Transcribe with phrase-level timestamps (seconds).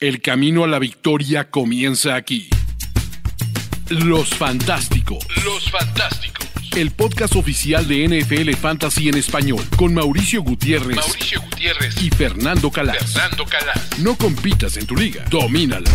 [0.00, 2.48] El camino a la victoria comienza aquí.
[3.88, 5.26] Los Fantásticos.
[5.44, 6.46] Los Fantásticos.
[6.76, 12.70] El podcast oficial de NFL Fantasy en español con Mauricio Gutiérrez, Mauricio Gutiérrez y Fernando
[12.70, 13.12] Calas.
[13.12, 13.98] Fernando Calas.
[13.98, 15.90] No compitas en tu liga, domínala.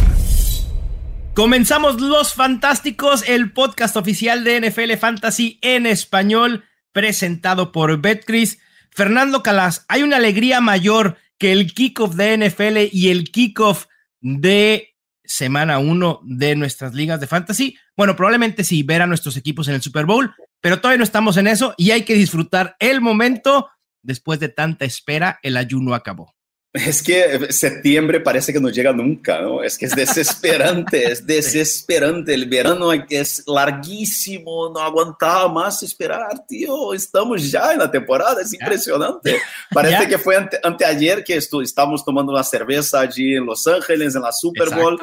[1.34, 8.60] Comenzamos Los Fantásticos, el podcast oficial de NFL Fantasy en español, presentado por Betcris.
[8.90, 13.86] Fernando Calas, hay una alegría mayor que el kickoff de NFL y el kickoff
[14.24, 17.78] de semana 1 de nuestras ligas de fantasy.
[17.96, 21.38] Bueno, probablemente sí, ver a nuestros equipos en el Super Bowl, pero todavía no estamos
[21.38, 23.70] en eso y hay que disfrutar el momento.
[24.02, 26.34] Después de tanta espera, el ayuno acabó.
[26.74, 29.62] Es que septiembre parece que no llega nunca, ¿no?
[29.62, 32.34] Es que es desesperante, es desesperante.
[32.34, 36.96] El verano es larguísimo, no aguantaba más esperar, tío.
[36.96, 39.38] Estamos ya en la temporada, es impresionante.
[39.72, 44.24] Parece que fue ante, anteayer que estamos tomando una cerveza allí en Los Ángeles, en
[44.24, 45.00] la Super Bowl.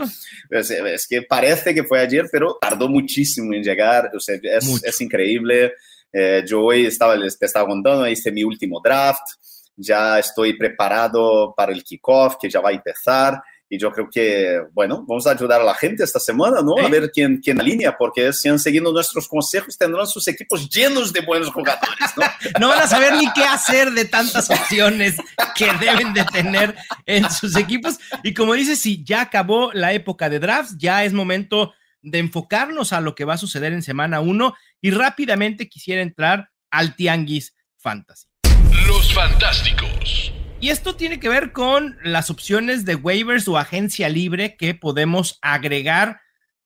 [0.51, 4.11] Es, es, que parece que fue ayer, pero tardó muchísimo en llegar.
[4.13, 5.75] O sea, es, es, increíble.
[6.13, 9.23] Eh, yo hoy estaba, les estaba contando, hice mi último draft
[9.81, 13.43] ya estoy preparado para el kickoff que ya va a empezar
[13.73, 16.75] y yo creo que, bueno, vamos a ayudar a la gente esta semana, ¿no?
[16.85, 21.13] A ver quién, quién alinea, porque si han seguido nuestros consejos tendrán sus equipos llenos
[21.13, 22.25] de buenos jugadores, ¿no?
[22.61, 25.15] no van a saber ni qué hacer de tantas opciones
[25.55, 26.75] que deben de tener
[27.07, 28.01] en sus equipos.
[28.25, 32.93] Y como dices, si ya acabó la época de drafts, ya es momento de enfocarnos
[32.93, 37.55] a lo que va a suceder en semana uno y rápidamente quisiera entrar al Tianguis
[37.77, 38.30] Fantasy.
[38.91, 40.33] Los Fantásticos.
[40.59, 45.39] Y esto tiene que ver con las opciones de waivers o agencia libre que podemos
[45.43, 46.21] agregar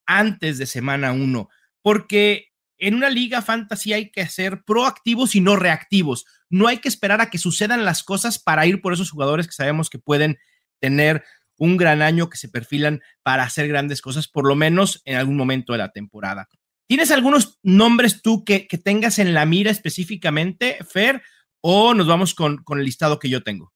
[0.07, 1.51] antes de semana 1,
[1.83, 2.47] porque
[2.79, 6.25] en una liga fantasy hay que ser proactivos y no reactivos.
[6.49, 9.53] No hay que esperar a que sucedan las cosas para ir por esos jugadores que
[9.53, 10.39] sabemos que pueden
[10.81, 11.25] tener
[11.59, 15.37] un gran año, que se perfilan para hacer grandes cosas, por lo menos en algún
[15.37, 16.49] momento de la temporada.
[16.87, 21.23] ¿Tienes algunos nombres tú que, que tengas en la mira específicamente, Fer?
[21.67, 23.73] O nos vamos con, con, el listado que yo tengo?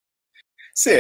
[0.75, 0.91] Sí,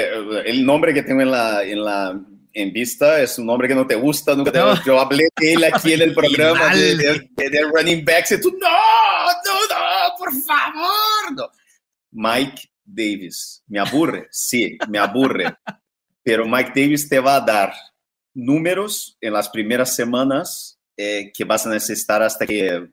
[0.46, 2.18] el nombre que tengo en la, en la
[2.54, 4.82] en vista es un nombre que no te gusta, nunca te, no.
[4.84, 8.56] yo hablé de él aquí en el programa de, de, de, running backs y tú,
[8.58, 11.50] no, no, no, por favor, no.
[12.10, 15.54] Mike Davis, me aburre, sí, me aburre,
[16.22, 17.74] pero Mike Davis te va a dar
[18.32, 22.88] números en las primeras semanas eh, que vas a necesitar hasta que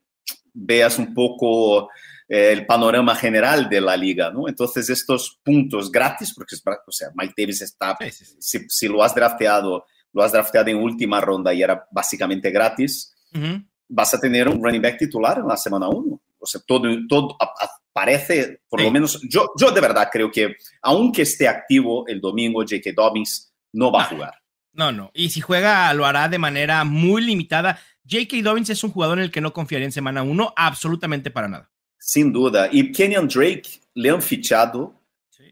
[0.53, 1.89] veas un poco
[2.27, 4.47] el panorama general de la liga, ¿no?
[4.47, 8.35] Entonces, estos puntos gratis, porque o sea, Mike Davis está, sí, sí, sí.
[8.39, 13.13] Si, si, lo has drafteado, lo has drafteado en última ronda y era básicamente gratis,
[13.33, 13.67] uh -huh.
[13.89, 16.21] vas a tener un running back titular en la semana 1.
[16.39, 17.37] O sea, todo, todo
[17.91, 22.61] parece, por lo menos, yo, yo de verdad creo que, aunque esté activo el domingo,
[22.61, 22.91] J.K.
[22.95, 24.33] Dobbins no va a jugar.
[24.73, 25.11] No, no.
[25.13, 27.79] Y si juega, lo hará de manera muy limitada.
[28.07, 28.37] J.K.
[28.43, 31.71] Dobbins es un jugador en el que no confiaría en semana 1 absolutamente para nada.
[32.05, 32.69] Sin duda.
[32.71, 34.93] Y Kenyon Drake le han fichado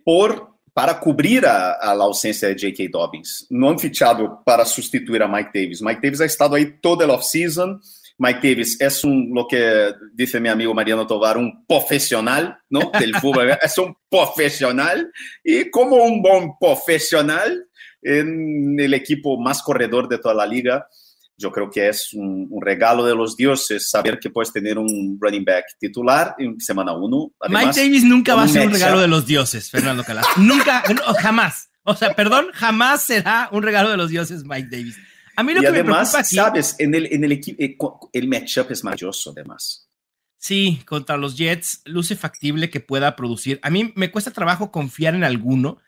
[0.05, 2.91] por, para cubrir a, a, la ausencia de J.K.
[2.91, 3.47] Dobbins.
[3.49, 5.81] No han fichado para sustituir a Mike Davis.
[5.81, 7.81] Mike Davis ha estado ahí toda la off-season.
[8.19, 12.91] Mike Davis es un, lo que dice mi amigo Mariano Tovar, un profesional, ¿no?
[12.99, 13.57] Del fútbol.
[13.59, 15.11] es un profesional.
[15.43, 17.65] Y como un buen profesional
[18.03, 20.87] en el equipo más corredor de toda la liga,
[21.37, 25.17] yo creo que es un, un, regalo de los dioses saber que puedes tener un
[25.19, 27.33] running back titular en semana uno.
[27.39, 30.25] Además, Mike Davis nunca va a ser un regalo de los dioses, Fernando Calas.
[30.37, 31.69] nunca, no, jamás.
[31.83, 34.97] O sea, perdón, jamás será un regalo de los dioses Mike Davis.
[35.35, 38.27] A mí lo y que además, me aquí, sabes, en el, en el equipo, el
[38.27, 39.89] matchup es maravilloso, además.
[40.37, 43.59] Sí, contra los Jets luce factible que pueda producir.
[43.63, 45.79] A mí me cuesta trabajo confiar en alguno.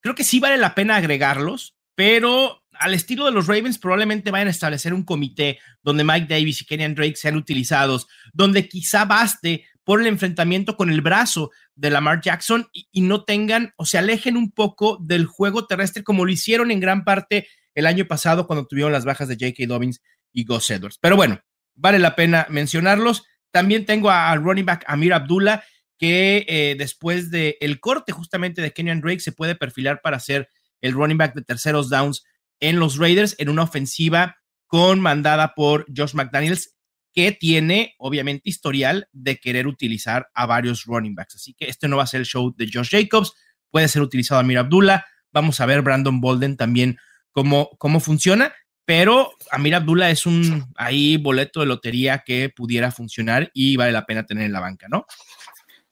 [0.00, 4.48] Creo que sí vale la pena agregarlos, pero al estilo de los Ravens, probablemente vayan
[4.48, 9.64] a establecer un comité donde Mike Davis y Kenyan Drake sean utilizados, donde quizá baste
[9.86, 14.36] por el enfrentamiento con el brazo de Lamar Jackson y, no tengan o se alejen
[14.36, 18.66] un poco del juego terrestre como lo hicieron en gran parte el año pasado cuando
[18.66, 19.64] tuvieron las bajas de J.K.
[19.68, 20.02] Dobbins
[20.32, 20.98] y Gus Edwards.
[21.00, 21.40] Pero bueno,
[21.76, 23.24] vale la pena mencionarlos.
[23.52, 25.62] También tengo al running back Amir Abdullah,
[25.98, 30.48] que eh, después del el corte justamente de Kenyan Drake se puede perfilar para ser
[30.80, 32.24] el running back de terceros downs
[32.60, 34.36] en los Raiders en una ofensiva
[34.66, 36.76] comandada por Josh McDaniels,
[37.12, 41.36] que tiene obviamente historial de querer utilizar a varios running backs.
[41.36, 43.32] Así que este no va a ser el show de Josh Jacobs,
[43.70, 45.06] puede ser utilizado Amir Abdullah.
[45.32, 46.98] Vamos a ver Brandon Bolden también
[47.30, 48.52] cómo, cómo funciona,
[48.84, 54.06] pero Amir Abdullah es un ahí boleto de lotería que pudiera funcionar y vale la
[54.06, 55.06] pena tener en la banca, ¿no?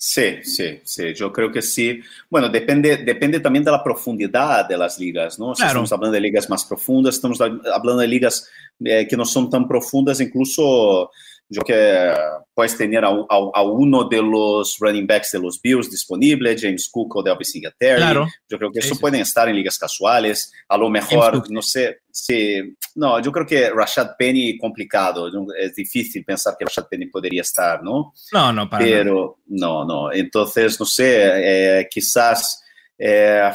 [0.07, 1.99] Sí, sí, sí, yo creo que sí.
[2.29, 5.55] Bueno, depende, depende también de la profundidad de las ligas, ¿no?
[5.55, 8.47] Si estamos hablando de ligas más profundas, estamos hablando de ligas
[8.85, 11.11] eh, que no son tan profundas, incluso
[11.49, 12.13] yo que
[12.55, 17.17] puedes tener a, a, uno de los running backs de los Bills disponible, James Cook
[17.17, 17.97] o Delvis Singletary.
[17.97, 18.27] Claro.
[18.49, 20.53] Yo creo que eso pueden estar en ligas casuales.
[20.69, 25.31] A lo mejor, no sé, si, no, yo creo que Rashad Penny complicado.
[25.59, 28.15] Es difícil pensar que Rashad Penny podría estar, ¿no?
[28.33, 30.13] No, no, para Pero, no, no.
[30.13, 32.63] Entonces, no sé, eh, quizás...
[32.97, 33.51] Eh,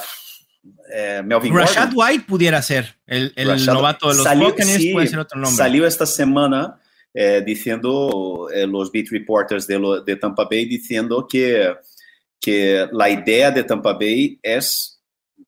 [0.93, 5.39] eh, Melvin Rashad White pudiera ser el, el novato de los salió, puede ser otro
[5.39, 5.55] nombre.
[5.55, 6.79] Salió esta semana
[7.13, 11.73] eh, diciendo eh, los beat reporters de, lo, de, Tampa Bay diciendo que,
[12.39, 15.01] que la idea de Tampa Bay es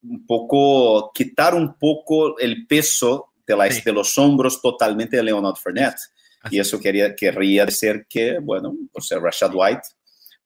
[0.03, 3.81] un poco quitar un poco el peso de, la, sí.
[3.83, 5.99] de los hombros totalmente de Leonard Fournette.
[6.41, 6.55] Así.
[6.55, 9.81] Y eso quería, querría decir que, bueno, pues Rashad White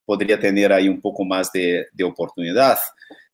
[0.04, 2.78] podría tener ahí un poco más de, de oportunidad.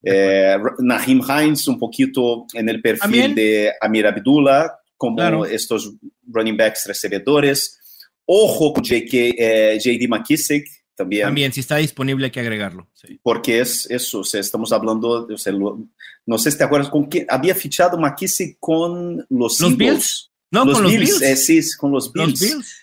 [0.03, 3.35] Eh, Nahim Hines un poquito en el perfil ¿También?
[3.35, 5.45] de Amir Abdullah, como claro.
[5.45, 5.93] estos
[6.31, 7.79] running backs recebedores.
[8.25, 11.23] Ojo con JK, eh, JD McKissick también.
[11.23, 12.87] También, si está disponible hay que agregarlo.
[12.93, 13.19] Sí.
[13.21, 15.79] Porque es eso, o sea, estamos hablando, o sea, lo,
[16.25, 20.31] no sé si te acuerdas con quién, había fichado McKissick con los, ¿Los Bills.
[20.51, 21.31] No, los con Bills, los Bills.
[21.31, 22.29] Eh, sí, con los Bills.
[22.29, 22.75] Los Bills.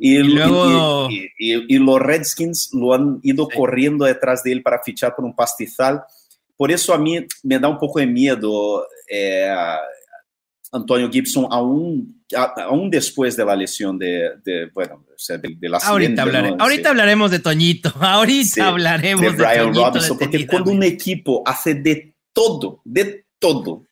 [0.00, 1.08] Y, y, luego...
[1.10, 3.56] y, y, los Redskins lo han ido sí.
[3.56, 6.02] corriendo detrás de él para fichar por un pastizal.
[6.56, 9.48] Por eso a mí me da un poco de miedo eh,
[10.72, 12.22] Antonio Gibson aún,
[12.56, 16.50] aún después de la lesión de, de bueno, o sea, de, de la ahorita, hablaré,
[16.50, 16.56] ¿no?
[16.60, 16.88] ahorita sí.
[16.88, 21.74] hablaremos de Toñito, ahorita sí, hablaremos de, Brian Toñito, Robinson, porque cuando un equipo hace
[21.74, 23.84] de todo, de todo,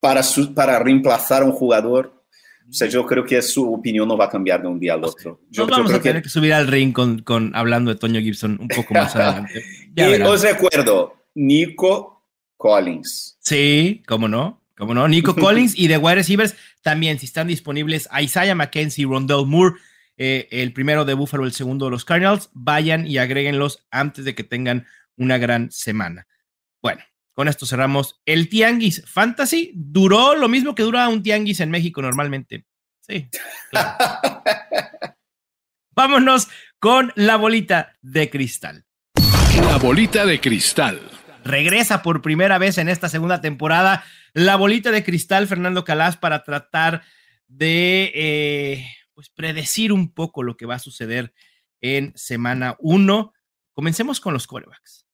[0.00, 2.24] para, su, para reemplazar a un jugador,
[2.68, 5.04] o sea, yo creo que su opinión no va a cambiar de un día al
[5.04, 5.40] otro.
[5.50, 6.22] Yo, Nos vamos yo a tener que...
[6.24, 6.28] que...
[6.28, 9.64] subir al ring con, con, hablando de Toño Gibson un poco más adelante.
[9.94, 12.22] Y os recuerdo, Nico
[12.56, 13.36] Collins.
[13.40, 14.63] Sí, cómo no.
[14.76, 19.46] Como no, Nico Collins y de wide receivers también, si están disponibles, Isaiah McKenzie, Rondell
[19.46, 19.76] Moore,
[20.16, 24.34] eh, el primero de Buffalo, el segundo de los Cardinals, vayan y agréguenlos antes de
[24.34, 24.86] que tengan
[25.16, 26.26] una gran semana.
[26.82, 27.02] Bueno,
[27.34, 29.72] con esto cerramos el Tianguis Fantasy.
[29.74, 32.64] Duró lo mismo que dura un Tianguis en México normalmente.
[33.00, 33.28] Sí.
[33.70, 34.42] Claro.
[35.96, 36.48] Vámonos
[36.78, 38.84] con la bolita de cristal.
[39.56, 41.00] La bolita de cristal.
[41.44, 44.02] Regresa por primera vez en esta segunda temporada
[44.32, 47.02] la bolita de cristal Fernando Calas para tratar
[47.48, 51.34] de eh, pues predecir un poco lo que va a suceder
[51.82, 53.32] en semana 1.
[53.72, 55.06] Comencemos con los corebacks.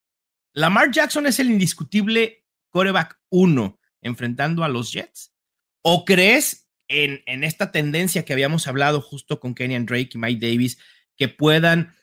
[0.53, 5.35] Lamar Jackson es el indiscutible coreback 1 enfrentando a los Jets.
[5.83, 10.47] ¿O crees en, en, esta tendencia que habíamos hablado justo con Kenyan Drake y Mike
[10.47, 10.79] Davis
[11.17, 11.94] que puedan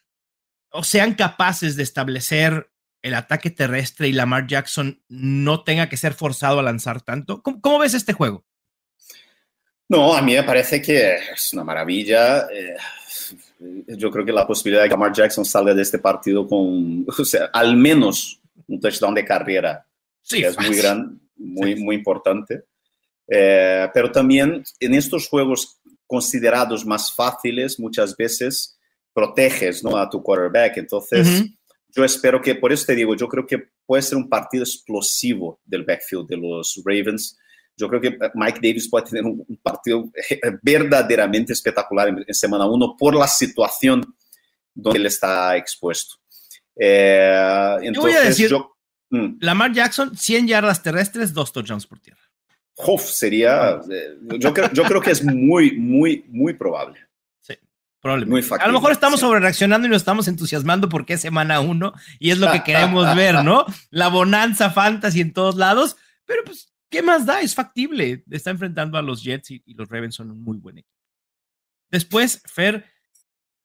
[0.70, 2.70] o sean capaces de establecer
[3.08, 7.42] el ataque terrestre y Lamar Jackson no tenga que ser forzado a lanzar tanto?
[7.42, 8.46] ¿Cómo, cómo ves este juego?
[9.90, 12.48] No, a mí me parece que es una maravilla.
[12.52, 12.76] Eh,
[13.88, 17.26] yo creo que la posibilidad de que Lamar Jackson salga de este partido con, o
[17.26, 19.86] sea, al menos un touchdown de carrera
[20.22, 21.84] sí, es muy gran, muy, sí.
[21.84, 22.66] muy importante.
[23.30, 28.78] Eh, pero también en estos juegos considerados más fáciles, muchas veces
[29.14, 29.98] proteges ¿no?
[29.98, 30.78] a tu quarterback.
[30.78, 31.57] Entonces, uh -huh
[31.98, 35.60] yo espero que, por eso te digo, yo creo que puede ser un partido explosivo
[35.66, 37.36] del backfield de los Ravens.
[37.76, 40.12] Yo creo que Mike Davis puede tener un, partido
[40.62, 44.16] verdaderamente espectacular en, semana 1 por la situación
[44.76, 46.18] donde él está expuesto.
[46.76, 48.78] Eh, entonces, yo voy a decir, yo,
[49.10, 49.38] mm.
[49.40, 52.22] Lamar Jackson, 100 yardas terrestres, dos touchdowns por tierra.
[52.76, 57.07] Uf, sería, eh, yo, creo, yo creo que es muy, muy, muy probable.
[58.02, 58.56] Probablemente.
[58.60, 59.26] a lo mejor estamos sí.
[59.26, 63.16] sobre reaccionando y nos estamos entusiasmando porque es semana uno y es lo que queremos
[63.16, 63.66] ver, ¿no?
[63.90, 67.42] La bonanza fantasy en todos lados, pero pues, ¿qué más da?
[67.42, 68.24] Es factible.
[68.30, 70.98] Está enfrentando a los Jets y, y los Ravens son un muy buen equipo.
[71.90, 72.86] Después, Fer,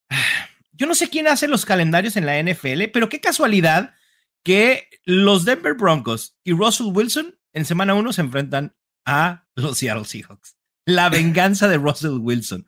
[0.72, 3.94] yo no sé quién hace los calendarios en la NFL, pero qué casualidad
[4.42, 8.74] que los Denver Broncos y Russell Wilson en semana uno se enfrentan
[9.04, 10.56] a los Seattle Seahawks.
[10.84, 12.66] La venganza de Russell Wilson.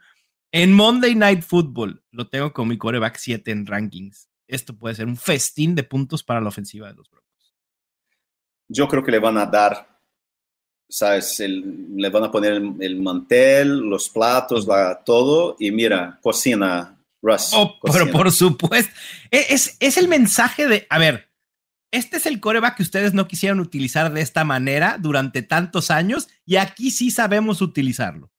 [0.56, 4.28] En Monday Night Football lo tengo con mi coreback 7 en rankings.
[4.46, 7.56] Esto puede ser un festín de puntos para la ofensiva de los Broncos.
[8.68, 9.99] Yo creo que le van a dar,
[10.88, 11.40] ¿sabes?
[11.40, 17.00] El, le van a poner el, el mantel, los platos, la, todo, y mira, cocina,
[17.20, 17.50] Russ.
[17.52, 18.04] Oh, cocina.
[18.04, 18.92] pero por supuesto.
[19.32, 21.32] Es, es, es el mensaje de, a ver,
[21.90, 26.28] este es el coreback que ustedes no quisieron utilizar de esta manera durante tantos años,
[26.46, 28.30] y aquí sí sabemos utilizarlo.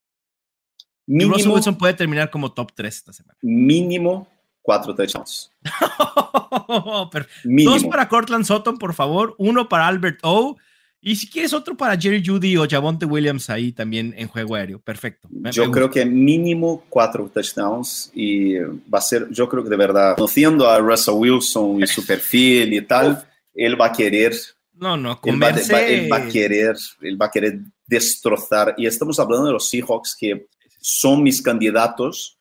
[1.07, 3.37] Mínimo, Russell Wilson puede terminar como top 3 esta semana.
[3.41, 4.27] Mínimo
[4.65, 5.51] cuatro touchdowns.
[7.43, 10.57] Dos para Cortland Sutton, por favor, uno para Albert O.
[10.99, 14.79] Y si quieres otro para Jerry Judy o Javonte Williams ahí también en juego aéreo.
[14.79, 15.29] Perfecto.
[15.51, 20.15] yo creo que mínimo cuatro touchdowns y va a ser, yo creo que de verdad,
[20.15, 24.33] conociendo a Russell Wilson y su perfil y tal, él va a querer.
[24.73, 28.73] No, no, él va, él va, a querer, él va a querer destrozar.
[28.75, 30.47] Y estamos hablando de los Seahawks que
[30.87, 32.37] son mis candidatos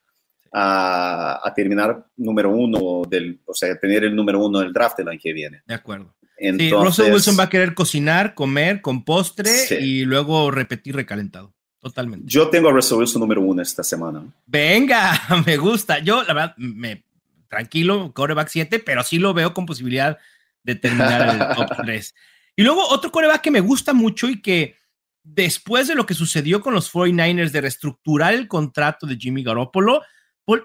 [0.52, 5.18] a, terminar número uno, del, o sea, tener el número uno del draft el año
[5.20, 5.62] que viene.
[5.66, 6.14] De acuerdo.
[6.36, 11.54] Entonces, Russell Wilson va a querer cocinar, comer con postre y luego repetir recalentado.
[11.80, 12.26] Totalmente.
[12.28, 14.22] Yo tengo a Russell Wilson número uno esta semana.
[14.44, 16.00] Venga, me gusta.
[16.00, 17.02] Yo, la verdad, me,
[17.48, 20.18] tranquilo, coreback 7, pero sí lo veo con posibilidad
[20.62, 22.14] de terminar el top 3.
[22.56, 24.76] Y luego otro coreback que me gusta mucho y que
[25.24, 30.02] después de lo que sucedió con los 49ers de reestructurar el contrato de Jimmy Garoppolo,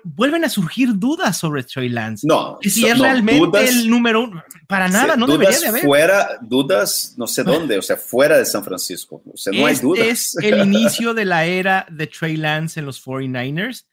[0.03, 2.27] vuelven a surgir dudas sobre Trey Lance.
[2.27, 5.83] No, si es realmente el número uno, para nada, no debería de haber.
[5.83, 9.23] Fuera, dudas, no sé dónde, o sea, fuera de San Francisco.
[9.25, 10.05] O sea, no hay dudas.
[10.05, 13.85] Es el inicio de la era de Trey Lance en los 49ers.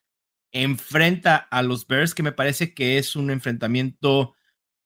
[0.51, 4.35] Enfrenta a los Bears, que me parece que es un enfrentamiento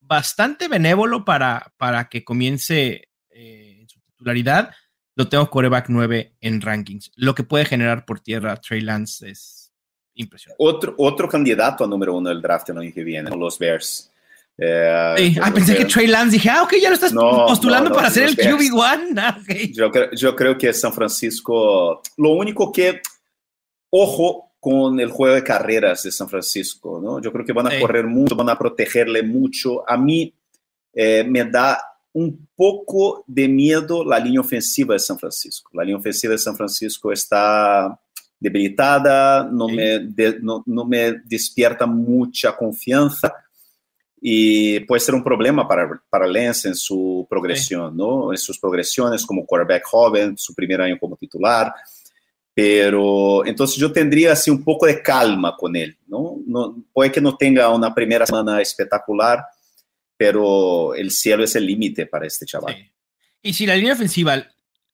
[0.01, 4.71] bastante benévolo para, para que comience eh, su titularidad.
[5.17, 7.13] Lo tengo coreback 9 en rankings.
[7.17, 9.73] Lo que puede generar por tierra Trey Lance es
[10.15, 10.57] impresionante.
[10.59, 14.11] Otro, otro candidato a número uno del draft el año que viene, los Bears.
[14.63, 18.25] Eh, ah, pensé que, Trey Lance, dije, ah, ok, ya lo estás postulando para ser
[18.25, 19.15] el QB1.
[19.19, 19.39] Ah,
[19.73, 23.01] yo, yo creo que San Francisco, lo único que,
[23.91, 27.21] ojo con el juego de carreras de San Francisco, ¿no?
[27.21, 29.89] Yo creo que van a correr mucho, van a protegerle mucho.
[29.89, 30.35] A mí
[30.93, 31.81] eh, me da
[32.13, 35.71] un poco de miedo la línea ofensiva de San Francisco.
[35.75, 37.99] La línea ofensiva de San Francisco está
[38.39, 40.01] debilitada, no me,
[40.41, 43.35] no, no, me despierta mucha confianza
[44.21, 48.33] y puede ser un problema para, para Lance en su progresión, ¿no?
[48.33, 51.73] En sus progresiones como quarterback joven, su primer año como titular.
[52.53, 56.41] Pero entonces yo tendría así un poco de calma con él, ¿no?
[56.47, 59.45] no puede que no tenga una primera semana espectacular,
[60.21, 62.93] pero el cielo es el límite para este chaval.
[63.41, 64.49] Y si la línea ofensiva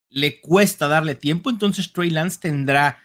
[0.08, 3.02] le cuesta darle tiempo, entonces Trey Lance tendrá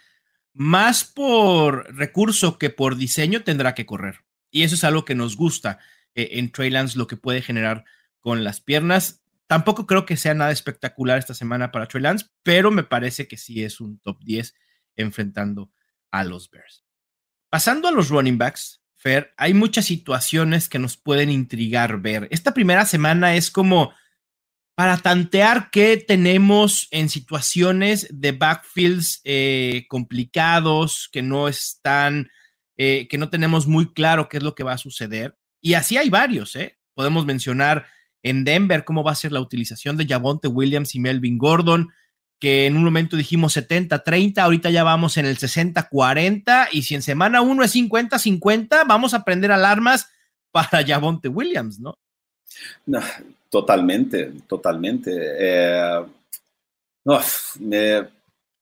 [0.53, 4.19] más por recurso que por diseño tendrá que correr.
[4.51, 5.79] Y eso es algo que nos gusta
[6.13, 7.85] eh, en Trey Lance, lo que puede generar
[8.19, 9.23] con las piernas.
[9.47, 13.37] Tampoco creo que sea nada espectacular esta semana para Trey Lance, pero me parece que
[13.37, 14.53] sí es un top 10
[14.95, 15.71] enfrentando
[16.11, 16.85] a los Bears.
[17.49, 18.80] Pasando a los running backs,
[19.37, 22.27] Hay muchas situaciones que nos pueden intrigar ver.
[22.31, 23.93] Esta primera semana es como
[24.75, 32.29] para tantear qué tenemos en situaciones de backfields eh, complicados, que no están,
[32.77, 35.37] eh, que no tenemos muy claro qué es lo que va a suceder.
[35.61, 36.77] Y así hay varios, ¿eh?
[36.95, 37.85] Podemos mencionar
[38.23, 41.89] en Denver cómo va a ser la utilización de Javonte Williams y Melvin Gordon,
[42.41, 47.03] que en un momento dijimos 70-30, ahorita ya vamos en el 60-40, y si en
[47.03, 50.09] semana uno es 50-50, vamos a prender alarmas
[50.51, 51.97] para Javonte Williams, ¿no?
[52.85, 52.99] No,
[53.51, 55.11] Totalmente, totalmente.
[55.13, 56.05] É...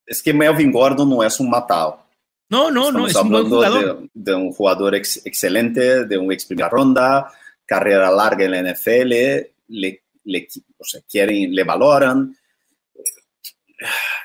[0.07, 2.03] es que Melvin Gordon no es un matado.
[2.49, 3.99] No, no, no, es un buen jugador.
[4.01, 7.31] De, de, un jugador ex, excelente, de un ex primera ronda,
[7.67, 9.09] carrera larga en la NFL,
[9.67, 10.47] le, le,
[10.79, 12.35] o sea, quieren, le valoran.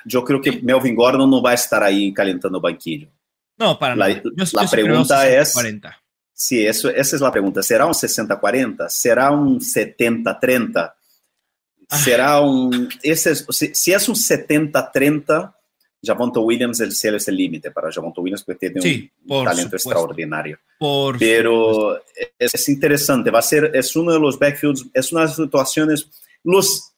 [0.04, 3.08] Yo creo que Melvin Gordon no va a estar ahí calentando banquillo.
[3.56, 6.04] No, para la, yo, la yo pregunta es 40.
[6.32, 7.62] Sí, eso, esa es la pregunta.
[7.62, 8.88] ¿Será un 60-40?
[8.88, 10.92] ¿Será un 70-30?
[11.88, 12.88] ¿Será un...
[13.02, 15.54] Ese es, si, si, es un 70-30,
[16.04, 19.78] Javonto Williams, el cielo es el límite para Javonto Williams porque tiene sí, un talento
[19.78, 19.90] supuesto.
[19.90, 20.58] extraordinario.
[20.78, 21.96] Por Pero
[22.38, 25.37] es, es, interesante, va a ser, es uno de los backfields, es una de las
[25.37, 26.11] situaciones,
[26.42, 26.93] los,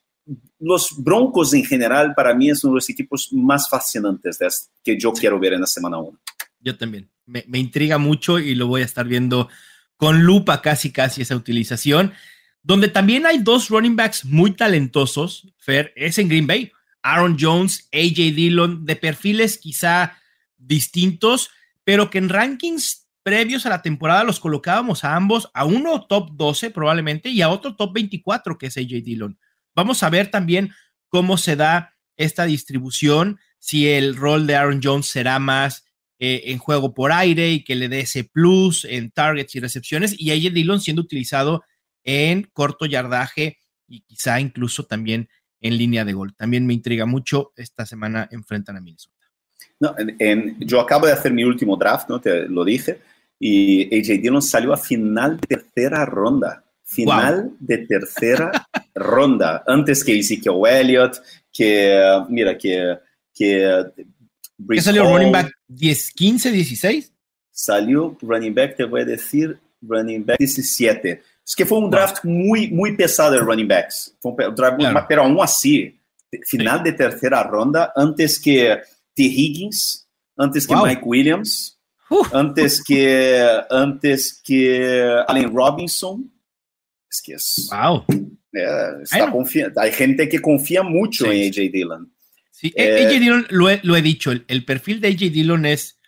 [0.59, 4.49] los Broncos en general para mí es uno de los equipos más fascinantes de,
[4.83, 6.19] que yo quiero ver en la semana 1.
[6.61, 7.09] Yo también.
[7.27, 9.49] Me, intriga mucho y lo voy a estar viendo
[9.97, 12.13] con lupa casi, casi esa utilización.
[12.63, 16.73] Donde también hay dos running backs muy talentosos, Fer, es en Green Bay.
[17.03, 20.19] Aaron Jones, AJ Dillon, de perfiles quizá
[20.57, 21.51] distintos,
[21.85, 26.31] pero que en rankings previos a la temporada los colocábamos a ambos, a uno top
[26.35, 29.39] 12 probablemente y a otro top 24 que es AJ Dillon.
[29.77, 30.73] Vamos a ver también
[31.09, 35.85] cómo se da esta distribución, si el rol de Aaron Jones será más
[36.19, 40.19] eh, en juego por aire y que le dé ese plus en targets y recepciones,
[40.19, 41.63] y AJ Dillon siendo utilizado
[42.05, 45.29] en corto yardaje y quizá incluso también
[45.61, 46.35] en línea de gol.
[46.35, 47.53] También me intriga mucho.
[47.57, 49.15] Esta semana enfrentan a Minnesota.
[49.79, 52.21] No, en, yo acabo de hacer mi último draft, ¿no?
[52.21, 53.01] Te lo dije.
[53.39, 56.66] y AJ Dillon salió a final tercera ronda.
[56.89, 58.51] Final de tercera
[58.95, 59.65] ronda.
[59.67, 61.21] Antes que Ezekiel Elliott,
[61.53, 62.99] que, mira, que...
[63.35, 63.85] que
[64.71, 67.13] ¿Qué salió running back 10, 15, 16?
[67.51, 71.23] Salió running back, te voy a decir, running back 17.
[71.45, 74.17] Es que fue un draft muy, muy pesado de running backs.
[74.21, 75.05] Fue un draft, claro.
[75.09, 76.01] pero aún así,
[76.45, 76.85] final sí.
[76.85, 78.81] de tercera ronda, antes que
[79.15, 79.23] T.
[79.23, 80.87] Higgins, antes que wow.
[80.87, 81.79] Mike Williams,
[82.11, 82.25] uh.
[82.33, 86.33] antes que antes que Allen Robinson.
[87.17, 87.69] Es que es.
[87.71, 88.05] Wow.
[88.53, 89.33] Eh, está
[89.77, 91.31] hay gente que confía mucho sí.
[91.31, 92.13] en AJ Dillon.
[92.51, 95.67] Sí, eh, AJ Dillon, lo he, lo he dicho, el, el, perfil de AJ Dillon
[95.67, 95.99] es,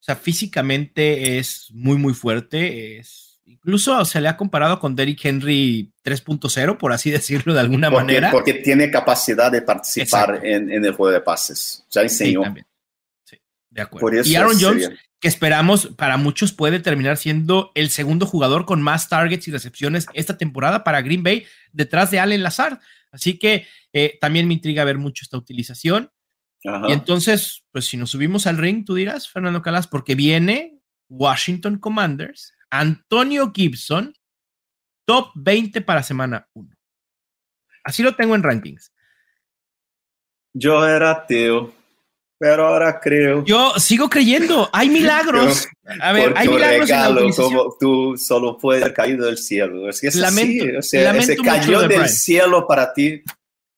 [0.00, 5.22] o sea, físicamente es muy, muy fuerte, es Incluso se le ha comparado con Derrick
[5.24, 8.30] Henry 3.0, por así decirlo de alguna porque, manera.
[8.30, 11.84] Porque tiene capacidad de participar en, en, el juego de pases.
[11.90, 12.42] Ya enseñó.
[13.24, 13.38] Sí
[13.74, 14.22] de acuerdo.
[14.24, 14.98] y Aaron Jones, sería.
[15.20, 20.06] Que esperamos para muchos puede terminar siendo el segundo jugador con más targets y recepciones
[20.12, 22.78] esta temporada para Green Bay, detrás de Allen Lazard.
[23.10, 26.10] Así que eh, también me intriga ver mucho esta utilización.
[26.66, 26.88] Ajá.
[26.88, 31.78] Y entonces, pues si nos subimos al ring, tú dirás, Fernando Calas, porque viene Washington
[31.78, 34.12] Commanders Antonio Gibson,
[35.06, 36.74] top 20 para semana 1.
[37.84, 38.92] Así lo tengo en rankings.
[40.52, 41.72] Yo era ateo,
[42.44, 43.42] pero ahora creo.
[43.46, 45.66] Yo sigo creyendo, hay milagros.
[45.98, 49.88] A ver, hay milagros regalo, en la como tú solo puedes haber caído del cielo.
[49.88, 52.08] Es que es lamento, así, o sea, se cayó de del Brian.
[52.10, 53.22] cielo para ti.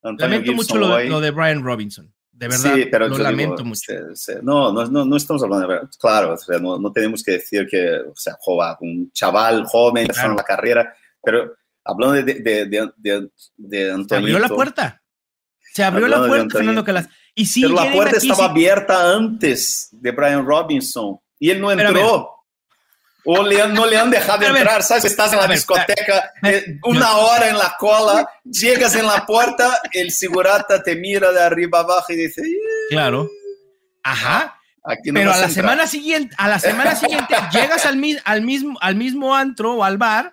[0.03, 2.13] Antonio lamento Gibson mucho lo de, lo de Brian Robinson.
[2.33, 3.85] De verdad, sí, pero lo lamento digo, mucho.
[3.85, 7.23] Se, se, no, no, no, no, estamos hablando de Claro, o sea, no, no, tenemos
[7.23, 10.35] que decir que, o sea, joven, un chaval joven, claro.
[10.35, 10.93] la carrera,
[11.23, 11.55] pero
[11.85, 14.07] hablando de, de, de, de, de Antonio.
[14.09, 15.03] Se abrió la puerta.
[15.73, 17.09] Se abrió la puerta, Fernando Calas.
[17.39, 21.71] Y sí, pero la puerta aquí, estaba abierta antes de Brian Robinson y él no
[21.71, 22.33] entró.
[23.29, 25.05] O le, no le han dejado entrar, ¿sabes?
[25.05, 30.13] Estás en la discoteca, ver, una hora en la cola, llegas en la puerta, el
[30.13, 32.43] segurata te mira de arriba abajo y dice...
[32.89, 33.29] Claro.
[34.03, 34.57] Ajá.
[34.87, 38.95] No Pero a la semana siguiente, a la semana siguiente llegas al, al, mismo, al
[38.95, 40.33] mismo antro o al bar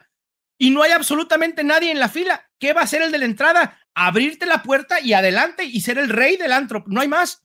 [0.57, 2.49] y no hay absolutamente nadie en la fila.
[2.59, 3.79] ¿Qué va a hacer el de la entrada?
[3.93, 6.83] Abrirte la puerta y adelante y ser el rey del antro.
[6.87, 7.43] No hay más.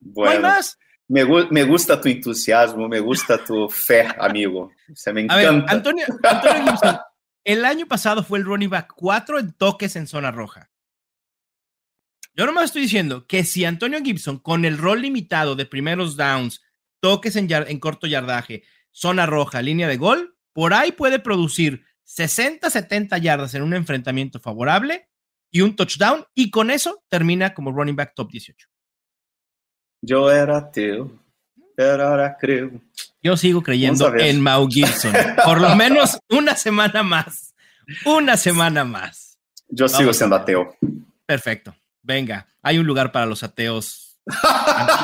[0.00, 0.30] Bueno.
[0.30, 0.78] No hay más.
[1.08, 4.72] Me, me, gusta tu entusiasmo, me gusta tu fe, amigo.
[4.90, 5.48] O sea, me encanta.
[5.48, 6.98] A ver, Antonio, Antonio Gibson,
[7.44, 10.70] el año pasado fue el running back 4 en toques en zona roja.
[12.34, 16.62] Yo nomás estoy diciendo que si Antonio Gibson, con el rol limitado de primeros downs,
[17.00, 22.70] toques en, en corto yardaje, zona roja, línea de gol, por ahí puede producir 60,
[22.70, 25.08] 70 yardas en un enfrentamiento favorable
[25.50, 28.68] y un touchdown, y con eso termina como running back top 18.
[30.00, 31.12] Yo era ateo,
[31.76, 32.70] pero ahora creo.
[33.22, 35.12] Yo sigo creyendo en Mau Gibson.
[35.44, 37.54] Por lo menos una semana más.
[38.04, 39.38] Una semana más.
[39.68, 40.76] Yo Vamos sigo siendo ateo.
[41.26, 41.74] Perfecto.
[42.02, 44.20] Venga, hay un lugar para los ateos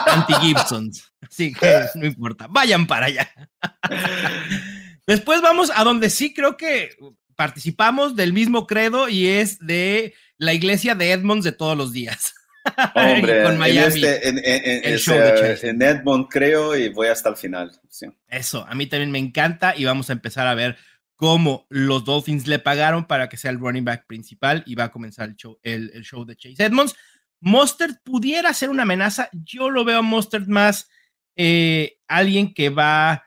[0.06, 1.12] anti-Gibsons.
[1.20, 2.46] Así que no importa.
[2.48, 3.30] Vayan para allá.
[5.08, 6.90] Después vamos a donde sí creo que
[7.34, 12.34] participamos del mismo credo y es de la iglesia de Edmonds de todos los días.
[12.94, 17.08] Hombre, con Miami, en, este, en, en, el show de en Edmond creo y voy
[17.08, 17.72] hasta el final.
[17.88, 18.06] Sí.
[18.28, 20.76] Eso, a mí también me encanta y vamos a empezar a ver
[21.16, 24.92] cómo los Dolphins le pagaron para que sea el running back principal y va a
[24.92, 26.94] comenzar el show, el, el show de Chase Edmonds.
[27.40, 30.90] Mustard pudiera ser una amenaza, yo lo veo a Mustard más
[31.34, 33.24] eh, alguien que va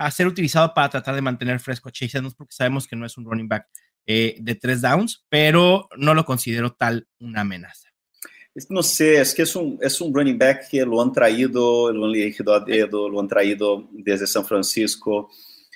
[0.00, 3.04] a ser utilizado para tratar de mantener fresco a Chase Edmonds porque sabemos que no
[3.04, 3.68] es un running back
[4.06, 7.90] eh, de tres downs, pero no lo considero tal una amenaza.
[8.70, 12.06] No sé, es que es un, es un running back que lo han traído, lo
[12.06, 15.30] han elegido a dedo, lo han traído desde San Francisco.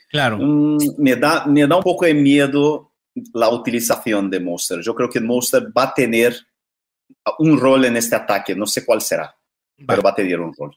[0.08, 0.38] Claro.
[0.40, 2.92] Mm, me, da, me da un poco de miedo
[3.34, 4.80] la utilización de Monster.
[4.80, 6.34] Yo creo que Monster va a tener
[7.40, 9.36] un rol en este ataque, no sé cuál será,
[9.86, 10.74] pero va a tener un rol.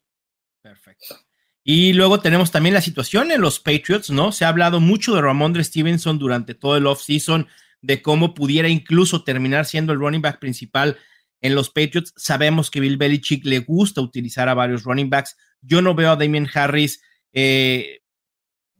[0.61, 1.26] Perfecto.
[1.69, 4.31] Y luego tenemos también la situación en los Patriots, ¿no?
[4.31, 7.45] Se ha hablado mucho de Ramondre Stevenson durante todo el offseason,
[7.81, 10.97] de cómo pudiera incluso terminar siendo el running back principal
[11.41, 12.13] en los Patriots.
[12.15, 15.35] Sabemos que Bill Belichick le gusta utilizar a varios running backs.
[15.59, 17.01] Yo no veo a Damien Harris
[17.33, 17.99] eh,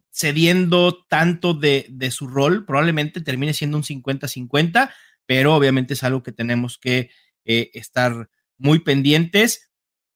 [0.09, 2.65] cediendo tanto de, de, su rol.
[2.65, 4.93] Probablemente termine siendo un 50-50,
[5.25, 7.09] pero obviamente es algo que tenemos que
[7.43, 9.73] eh, estar muy pendientes.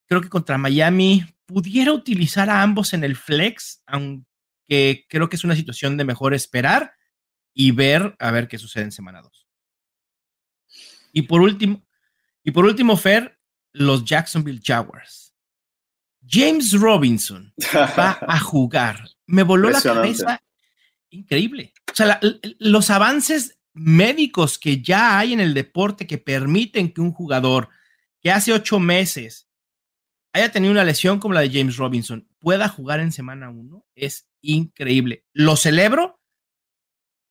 [0.07, 5.43] Creo que contra Miami pudiera utilizar a ambos en el flex, aunque creo que es
[5.43, 6.93] una situación de mejor esperar
[7.53, 9.47] y ver a ver qué sucede en semana 2.
[11.11, 11.85] Y por último,
[12.43, 13.37] y por último, Fer,
[13.73, 15.35] los Jacksonville Jaguars.
[16.25, 19.09] James Robinson va a jugar.
[19.25, 20.41] Me voló la cabeza.
[21.09, 21.73] Increíble.
[21.91, 22.19] O sea,
[22.59, 27.69] los avances médicos que ya hay en el deporte que permiten que un jugador
[28.21, 29.50] que hace ocho meses
[30.33, 34.27] haya tenido una lesión como la de James Robinson pueda jugar en semana uno es
[34.41, 35.25] increíble.
[35.33, 36.19] Lo celebro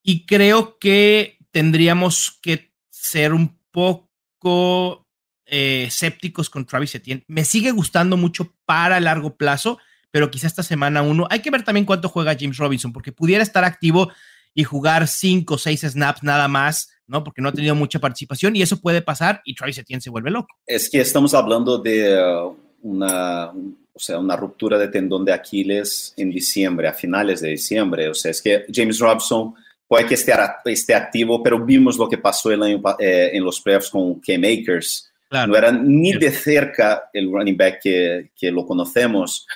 [0.02, 5.06] y creo que tendríamos que ser un poco
[5.46, 7.24] eh, escépticos con Travis Etienne.
[7.26, 9.78] Me sigue gustando mucho para largo plazo,
[10.10, 11.26] pero quizá esta semana uno.
[11.30, 14.10] Hay que ver también cuánto juega James Robinson, porque pudiera estar activo
[14.54, 17.24] y jugar cinco o seis snaps nada más, ¿no?
[17.24, 20.30] Porque no ha tenido mucha participación y eso puede pasar y Travis Etienne se vuelve
[20.30, 20.54] loco.
[20.66, 26.14] Es que estamos hablando de uh, una, o sea, una ruptura de tendón de Aquiles
[26.16, 28.08] en diciembre, a finales de diciembre.
[28.08, 29.54] O sea, es que James Robinson
[29.86, 30.32] puede que esté,
[30.66, 35.10] esté activo, pero vimos lo que pasó el año, eh, en los playoffs con K-Makers.
[35.32, 39.46] No era ni de cerca el running back que, que lo conocemos.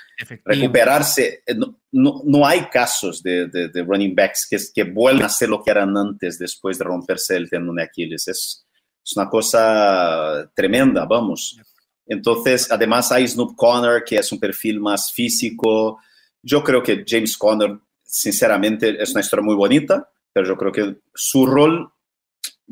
[0.45, 5.29] Recuperarse, eh, no, no, no, hay casos de, de, running backs que, que vuelvan a
[5.29, 8.29] ser lo que eran antes después de romperse el tendón de Aquiles.
[8.29, 8.65] Es,
[9.05, 11.59] es una cosa tremenda, vamos.
[12.07, 15.99] Entonces, además hay Snoop Connor, que es un perfil más físico.
[16.43, 20.97] Yo creo que James Conner, sinceramente, es una historia muy bonita, pero yo creo que
[21.15, 21.91] su rol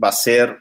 [0.03, 0.59] va a ser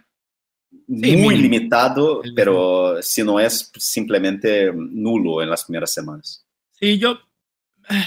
[0.87, 6.45] muy limitado, pero si no es simplemente nulo en las primeras semanas.
[6.71, 7.19] Sí, yo
[7.89, 8.05] ah,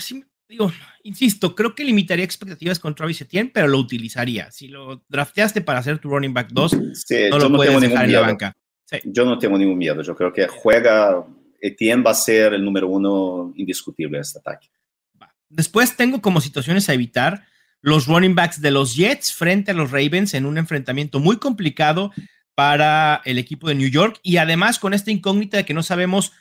[0.49, 0.73] digo,
[1.03, 4.51] insisto, creo que limitaría expectativas con Travis Etienne, pero lo utilizaría.
[4.51, 6.73] Si lo drafteaste para hacer tu running back 2,
[7.31, 8.57] no lo puedes dejar en la banca.
[9.05, 10.03] Yo no tengo ningún miedo.
[10.03, 11.25] Yo creo que juega,
[11.61, 14.69] Etienne va a ser el número uno indiscutible de este ataque.
[15.49, 17.47] Después tengo como situaciones a evitar
[17.81, 22.13] los running backs de los Jets frente a los Ravens en un enfrentamiento muy complicado
[22.55, 26.33] para el equipo de New York y además con esta incógnita de que no sabemos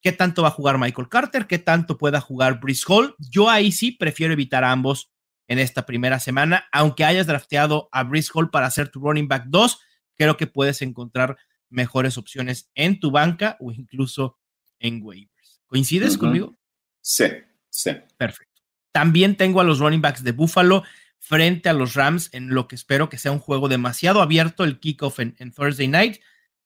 [0.00, 3.14] qué tanto va a jugar Michael Carter, qué tanto pueda jugar Brice Hall.
[3.18, 5.10] Yo ahí sí prefiero evitar a ambos
[5.48, 9.44] en esta primera semana, aunque hayas drafteado a Brice Hall para hacer tu running back
[9.48, 9.78] 2,
[10.16, 11.36] creo que puedes encontrar
[11.68, 14.38] mejores opciones en tu banca o incluso
[14.78, 15.62] en waivers.
[15.66, 16.56] ¿Coincides conmigo?
[17.00, 17.26] Sí,
[17.68, 17.90] sí.
[18.16, 18.62] Perfecto.
[18.92, 20.82] También tengo a los running backs de Buffalo
[21.18, 24.78] frente a los Rams en lo que espero que sea un juego demasiado abierto el
[24.78, 26.16] kickoff en, Thursday night.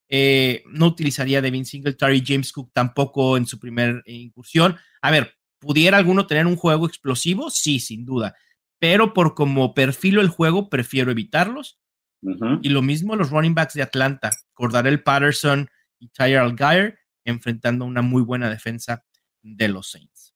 [0.09, 4.77] Eh, no utilizaría Devin Singletary, James Cook tampoco en su primer incursión.
[5.01, 7.51] A ver, ¿pudiera alguno tener un juego explosivo?
[7.51, 8.37] Sí, sin duda.
[8.79, 11.80] Pero por como perfilo el juego, prefiero evitarlos.
[12.23, 18.03] Y lo mismo los running backs de Atlanta, Cordarel Patterson y Tyler Algier, enfrentando una
[18.03, 19.05] muy buena defensa
[19.43, 20.35] de los Saints.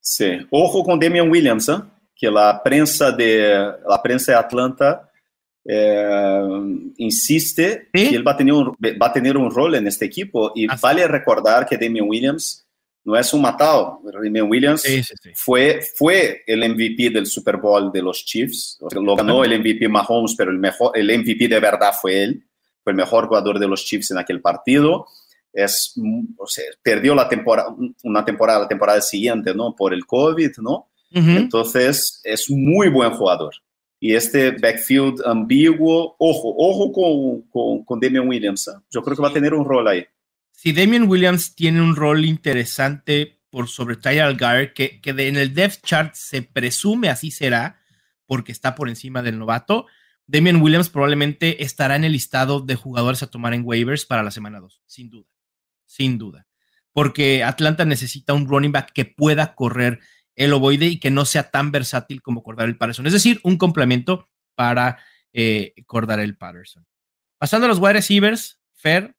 [0.00, 1.78] Sí, ojo con Damian Williams, ¿eh?
[2.14, 5.10] que la prensa de, la prensa de Atlanta
[5.66, 6.42] eh,
[6.98, 10.52] insiste que él va a, tener un, va a tener un rol en este equipo.
[10.54, 12.63] Y vale recordar que Damian Williams
[13.04, 14.00] no es un matado.
[14.02, 14.82] Damian Williams
[15.34, 18.78] Fue, fue el MVP del Super Bowl de los Chiefs.
[18.92, 22.46] lo ganó el MVP Mahomes, pero el, mejor, el MVP de verdad fue él.
[22.82, 25.06] Fue el mejor jugador de los Chiefs en aquel partido.
[25.52, 25.94] Es,
[26.36, 29.74] o sea, perdió la temporada, una temporada, la temporada siguiente, ¿no?
[29.76, 30.88] Por el COVID, ¿no?
[31.10, 33.54] Entonces, es muy buen jugador.
[34.00, 38.66] Y este backfield ambiguo, ojo, ojo con, con, con Damian Williams.
[38.68, 38.72] ¿eh?
[38.90, 40.04] Yo creo que va a tener un rol ahí.
[40.54, 45.84] Si Damian Williams tiene un rol interesante por sobre Tyler Algar, que, en el depth
[45.84, 47.80] chart se presume así será,
[48.24, 49.86] porque está por encima del novato,
[50.26, 54.30] Damian Williams probablemente estará en el listado de jugadores a tomar en waivers para la
[54.30, 55.28] semana 2, sin duda,
[55.84, 56.46] sin duda.
[56.92, 60.00] Porque Atlanta necesita un running back que pueda correr
[60.36, 63.06] el ovoide y que no sea tan versátil como el Patterson.
[63.06, 64.98] Es decir, un complemento para
[65.32, 66.86] eh, el Patterson.
[67.38, 69.14] Pasando a los wide receivers, Fer,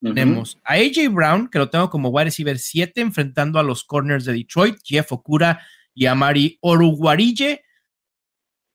[0.00, 4.24] tenemos a AJ Brown, que lo tengo como wide receiver 7, enfrentando a los corners
[4.24, 5.60] de Detroit, Jeff Okura
[5.94, 7.62] y Amari Oruguarille.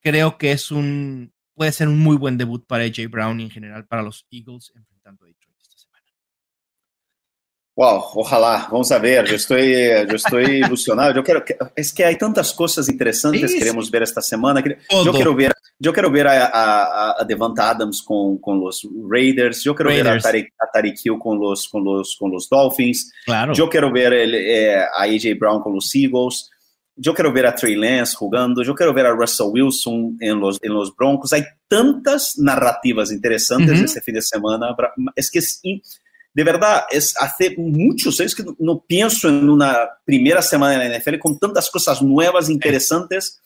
[0.01, 3.49] Creo que es un, puede ser un muy buen debut para AJ Brown y en
[3.49, 5.55] general para los Eagles enfrentando a Detroit.
[7.75, 9.73] Wow, ojalá, vamos a ver, yo estoy,
[10.07, 11.43] yo estoy ilusionado, yo quiero,
[11.75, 14.63] es que hay tantas cosas interesantes que queremos ver esta semana,
[15.03, 19.61] yo quiero ver, yo quiero ver a, a, a Devonta Adams con, con, los Raiders,
[19.61, 23.51] yo quiero ver a Tariq, a Hill con los, con, los, con los Dolphins, claro.
[23.51, 26.49] yo quiero ver el, eh, a AJ Brown con los Eagles,
[26.95, 30.59] yo quiero ver a Trey Lance jugando, yo quiero ver a Russell Wilson en los,
[30.61, 33.85] en los Broncos, hay tantas narrativas interesantes uh -huh.
[33.85, 34.73] este fin de semana,
[35.13, 35.59] es que es
[36.35, 40.99] de verdad, es hace muchos años que no, pienso en una primera semana en la
[40.99, 43.41] NFL con tantas cosas nuevas, interesantes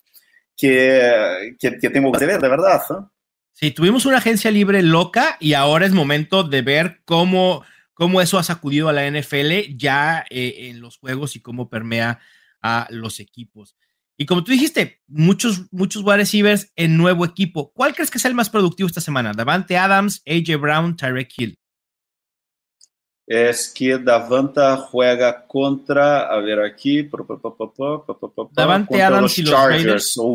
[0.57, 2.81] que, que, tengo que ver, de verdad.
[3.53, 8.39] Sí, tuvimos una agencia libre loca y ahora es momento de ver cómo, cómo eso
[8.39, 12.19] ha sacudido a la NFL ya eh, en los juegos y cómo permea
[12.59, 13.75] a los equipos.
[14.17, 17.71] Y como tú dijiste, muchos, muchos wide receivers en nuevo equipo.
[17.71, 19.33] ¿Cuál crees que es el más productivo esta semana?
[19.33, 21.58] Davante Adams, AJ Brown, Tyreek Hill
[23.29, 27.07] es que Davanta juega contra, a ver aquí,
[28.53, 29.51] Davante Adams los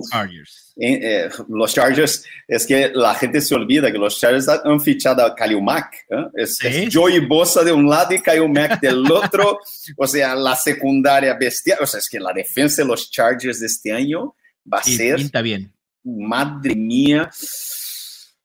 [0.09, 0.73] Chargers.
[0.77, 5.35] Eh, los Chargers, es que la gente se olvida que los Chargers han fichado a
[5.35, 6.07] Kalil Mack.
[6.09, 6.25] ¿eh?
[6.35, 6.57] Es,
[6.93, 9.59] Joey Bosa de un lado y Kalil Mack del otro.
[9.97, 11.79] o sea, la secundaria bestial.
[11.83, 14.37] O sea, es que la defensa de los Chargers de este año
[14.73, 15.17] va a ser.
[15.17, 15.73] Pinta bien.
[16.05, 17.29] Madre mía.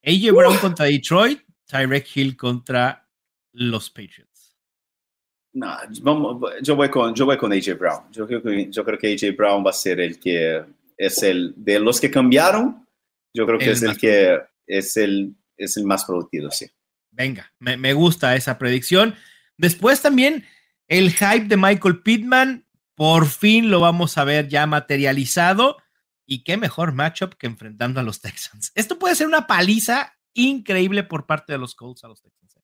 [0.04, 3.06] AJ Brown contra Detroit, Tyreek Hill contra
[3.52, 4.29] los Patriots.
[5.60, 8.04] No, vamos, yo voy con, yo voy con AJ Brown.
[8.12, 10.64] Yo creo, que, yo creo que AJ Brown va a ser el que
[10.98, 12.88] es el de los que cambiaron.
[13.34, 16.66] Yo creo que el es el que es el, es el más productivo, sí.
[17.12, 19.16] Venga, me, me, gusta esa predicción.
[19.58, 20.46] Después también
[20.88, 25.76] el hype de Michael Pittman, por fin lo vamos a ver ya materializado.
[26.26, 28.72] Y qué mejor matchup que enfrentando a los Texans.
[28.76, 32.59] Esto puede ser una paliza increíble por parte de los Colts a los Texans.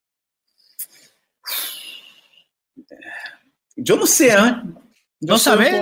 [3.75, 4.55] Yo no sé, ¿eh?
[5.21, 5.81] no sabes.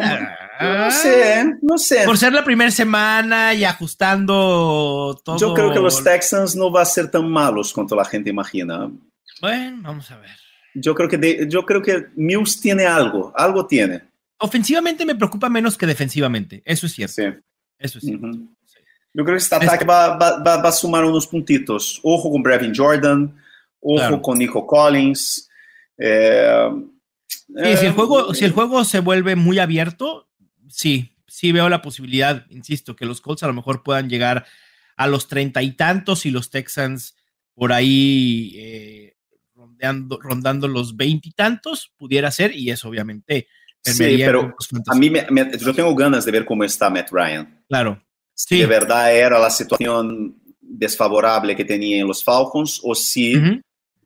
[0.59, 2.05] no sé, no sé.
[2.05, 5.37] Por ser la primera semana y ajustando todo.
[5.37, 8.91] Yo creo que los Texans no van a ser tan malos cuanto la gente imagina.
[9.41, 10.31] Bueno, vamos a ver.
[10.75, 14.01] Yo creo que, yo creo que Mills tiene algo, algo tiene.
[14.39, 17.13] Ofensivamente me preocupa menos que defensivamente, eso es cierto.
[17.13, 17.23] Sí.
[17.77, 18.27] Eso es cierto.
[18.27, 21.99] Yo creo que este ataque va, va, va, a sumar unos puntitos.
[22.01, 23.35] Ojo con Brevin Jordan,
[23.79, 25.49] ojo con Nico Collins.
[25.97, 26.69] Eh,
[27.77, 30.29] si, el juego, si el juego se vuelve muy abierto,
[30.67, 34.45] sí, sí veo la posibilidad, insisto, que los Colts a lo mejor puedan llegar
[34.95, 37.15] a los treinta y tantos y los Texans
[37.53, 39.15] por ahí eh,
[39.55, 43.47] rondando los veintitantos, pudiera ser, y eso obviamente.
[43.81, 44.55] Sí, pero
[44.87, 45.25] a mí me,
[45.57, 47.63] yo tengo ganas de ver cómo está Matt Ryan.
[47.67, 48.01] Claro.
[48.33, 53.35] Si de verdad era la situación desfavorable que tenía en los Falcons o si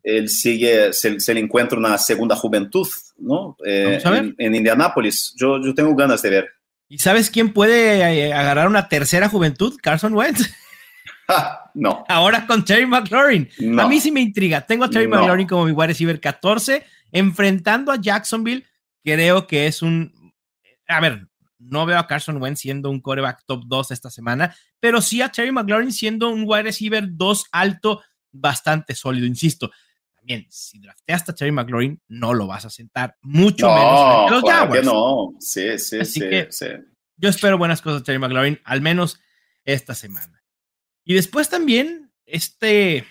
[0.08, 2.86] él sigue, se, le encuentra una segunda juventud,
[3.18, 3.56] ¿no?
[3.64, 5.34] Eh, en, en, Indianápolis.
[5.36, 6.48] Yo, yo tengo ganas de ver.
[6.88, 9.76] ¿Y sabes quién puede eh, agarrar una tercera juventud?
[9.82, 10.48] Carson Wentz.
[11.74, 12.04] no.
[12.08, 13.50] Ahora con Terry McLaurin.
[13.78, 14.62] A mí sí me intriga.
[14.62, 18.64] Tengo a Terry McLaurin como mi wide receiver 14, enfrentando a Jacksonville.
[19.04, 20.32] Creo que es un.
[20.88, 25.02] A ver, no veo a Carson Wentz siendo un coreback top 2 esta semana, pero
[25.02, 29.70] sí a Terry McLaurin siendo un wide receiver 2 alto, bastante sólido, insisto
[30.28, 34.44] bien, si drafteaste a Terry McLaurin, no lo vas a sentar, mucho menos que los
[34.44, 34.84] Jaguars.
[34.84, 36.66] no, sí, sí, sí, sí.
[37.16, 39.20] Yo espero buenas cosas de Terry McLaurin, al menos
[39.64, 40.44] esta semana.
[41.02, 43.06] Y después también este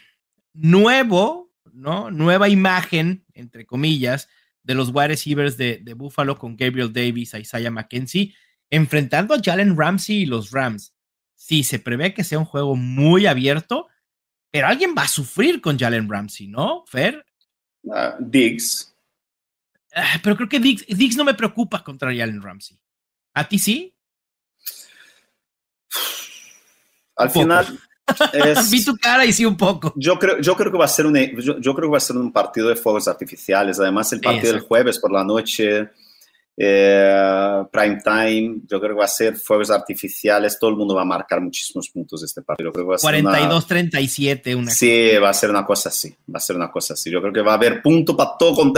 [0.54, 2.12] nuevo, ¿no?
[2.12, 4.30] Nueva imagen, entre comillas,
[4.62, 8.36] de los wide receivers de, de Buffalo con Gabriel Davis, a Isaiah McKenzie,
[8.70, 10.94] enfrentando a Jalen Ramsey y los Rams.
[11.34, 13.88] Sí, se prevé que sea un juego muy abierto,
[14.58, 17.24] pero alguien va a sufrir con Jalen Ramsey, ¿no, Fer?
[17.84, 18.92] Uh, Diggs.
[19.94, 22.76] Ah, pero creo que Diggs, no me preocupa contra Jalen Ramsey.
[23.36, 23.94] ¿A ti sí?
[27.18, 27.80] Al final.
[28.72, 29.94] Vi tu cara y sí un poco.
[29.96, 32.18] Yo creo, yo creo que va a ser un, yo, creo que va a ser
[32.18, 33.80] un partido de fuegos artificiales.
[33.80, 35.92] Además, el partido del jueves por la noche
[36.60, 41.04] eh, prime time, yo creo que va a ser fuegos artificiales, todo el mundo va
[41.04, 42.72] a marcar muchísimos puntos de este partido.
[42.74, 44.72] 42-37, una...
[44.72, 47.12] Sí, va a ser una cosa así, va a ser una cosa así.
[47.12, 48.74] Yo creo que va a haber punto para todo,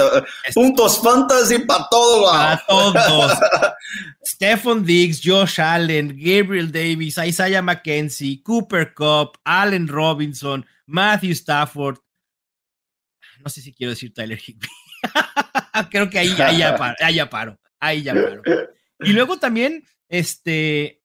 [0.54, 2.30] puntos fantasy para todo.
[2.30, 3.32] Para todos.
[4.26, 11.98] Stephon Diggs, Josh Allen, Gabriel Davis, Isaiah McKenzie, Cooper Cup, Allen Robinson, Matthew Stafford.
[13.42, 14.68] No sé si quiero decir Tyler Higby.
[15.90, 17.58] Creo que ahí, ahí, ya ahí ya paro.
[17.80, 18.14] Ahí ya
[19.00, 21.02] Y luego también, este,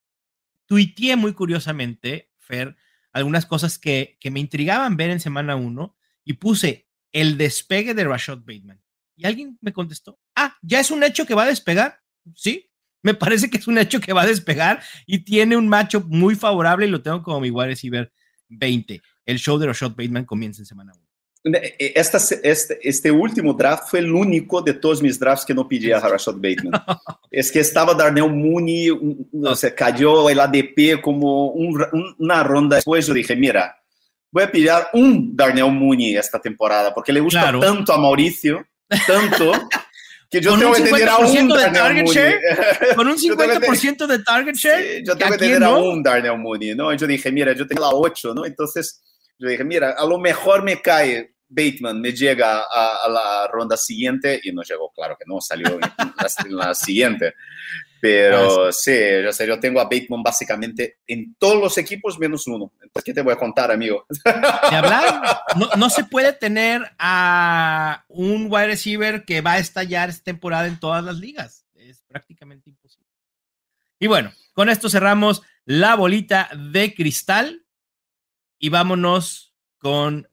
[0.66, 2.76] tuiteé muy curiosamente, Fer,
[3.12, 8.04] algunas cosas que, que me intrigaban ver en semana uno y puse el despegue de
[8.04, 8.80] Rashad Bateman.
[9.16, 12.00] Y alguien me contestó, ah, ya es un hecho que va a despegar.
[12.34, 12.70] Sí,
[13.02, 16.34] me parece que es un hecho que va a despegar y tiene un macho muy
[16.34, 18.12] favorable y lo tengo como mi wide receiver
[18.48, 19.00] 20.
[19.26, 21.03] El show de Rashad Bateman comienza en semana 1.
[21.44, 25.68] Eh, esta, este, este, último draft fue el único de todos mis drafts que no
[25.68, 26.72] pedí a Rashad Bateman.
[27.30, 33.06] es que estaba Darnell Mooney, o sea, cayó el ADP como una ronda después.
[33.06, 33.76] Yo dije, mira,
[34.30, 38.66] voy a pillar un Darnell Mooney esta temporada porque le gusta tanto a Mauricio,
[39.06, 39.52] tanto.
[40.30, 42.40] que yo tengo que tener a un de target share,
[42.96, 45.02] con un 50% de target share.
[45.04, 46.90] yo tengo que tener a un Darnell Mooney, ¿no?
[46.94, 48.46] Yo dije, mira, yo tengo la 8, ¿no?
[48.46, 49.02] Entonces
[49.38, 54.40] yo dije, mira, a lo mejor me cae Bateman me llega a, la ronda siguiente
[54.42, 55.80] y no llegó, claro que no, salió en
[56.56, 57.34] la, siguiente.
[58.00, 62.72] Pero sí, yo, yo tengo a Bateman básicamente en todos los equipos menos uno.
[62.74, 64.04] Entonces, ¿qué te voy a contar, amigo?
[64.24, 70.10] De hablar, no, no, se puede tener a un wide receiver que va a estallar
[70.10, 71.66] esta temporada en todas las ligas.
[71.74, 73.08] Es prácticamente imposible.
[73.98, 77.64] Y bueno, con esto cerramos la bolita de cristal
[78.58, 80.28] y vámonos con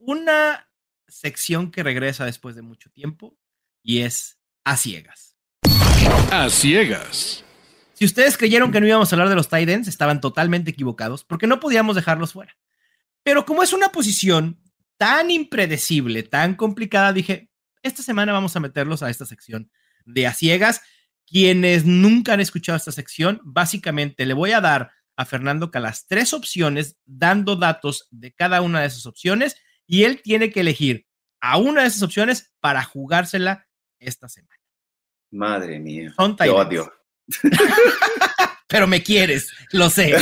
[0.00, 0.66] una
[1.06, 3.36] sección que regresa después de mucho tiempo
[3.82, 5.36] y es a ciegas.
[6.30, 7.44] A ciegas.
[7.92, 11.22] Si ustedes creyeron que no íbamos a hablar de los tight ends, estaban totalmente equivocados
[11.22, 12.56] porque no podíamos dejarlos fuera.
[13.22, 14.58] Pero como es una posición
[14.96, 17.50] tan impredecible, tan complicada, dije,
[17.82, 19.70] esta semana vamos a meterlos a esta sección
[20.06, 20.80] de a ciegas.
[21.26, 26.32] Quienes nunca han escuchado esta sección, básicamente le voy a dar a Fernando Calas tres
[26.32, 29.56] opciones, dando datos de cada una de esas opciones
[29.90, 31.04] y él tiene que elegir
[31.40, 33.66] a una de esas opciones para jugársela
[33.98, 34.54] esta semana.
[35.32, 36.14] Madre mía.
[36.16, 36.92] Son Te odio.
[38.68, 40.14] Pero me quieres, lo sé.
[40.14, 40.20] a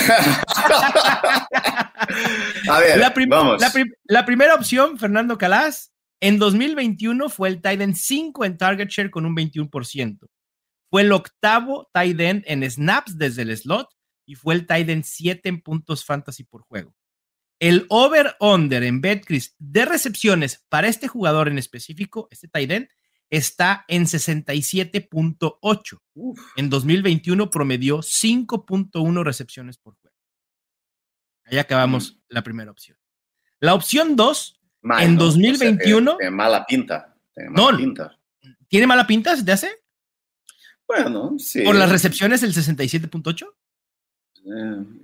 [2.81, 3.62] ver, la, vamos.
[4.04, 9.11] La, primera opción, Fernando Calas, en 2021 fue el tight end 5 en target share
[9.11, 10.18] con un 21%.
[10.90, 13.90] Fue el octavo tight end en snaps desde el slot
[14.26, 16.94] y fue el tight end 7 en puntos fantasy por juego.
[17.60, 22.88] El over-under en Betcris de recepciones para este jugador en específico, este end,
[23.30, 26.00] está en 67.8.
[26.56, 30.16] En 2021 promedió 5.1 recepciones por juego.
[31.44, 32.16] Ahí acabamos mm.
[32.28, 32.96] la primera opción.
[33.60, 34.60] La opción 2,
[35.00, 36.16] en 2021.
[36.16, 37.16] tiene mala pinta.
[37.34, 38.18] Tiene mala no, pinta.
[38.68, 39.36] ¿Tiene mala pinta?
[39.36, 39.70] ¿Se te hace?
[40.86, 41.62] Bueno, sí.
[41.62, 43.46] ¿Por las recepciones el 67.8?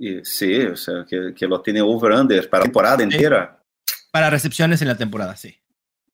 [0.00, 3.62] Eh, sí, o sea, que, lo tiene over-under para la temporada entera.
[4.10, 5.54] Para recepciones en la temporada, sí.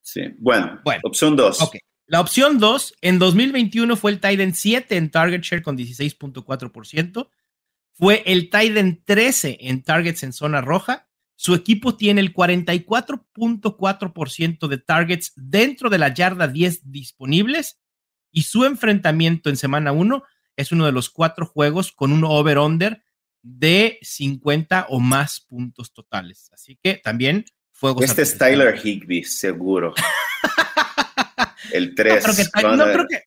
[0.00, 1.62] Sí, bueno, bueno opción 2.
[1.62, 1.76] Ok.
[2.06, 7.28] La opción 2, en 2021 fue el Titan 7 en target share con 16.4%.
[7.92, 11.06] Fue el Titan 13 en targets en zona roja.
[11.36, 17.78] Su equipo tiene el 44.4% de targets dentro de la yarda 10 disponibles.
[18.32, 20.24] Y su enfrentamiento en semana 1
[20.56, 23.04] es uno de los cuatro juegos con un over-under
[23.42, 26.50] de 50 o más puntos totales.
[26.52, 28.02] Así que también fuego.
[28.02, 29.94] Este es Tyler Higby, seguro.
[31.72, 32.24] el 3.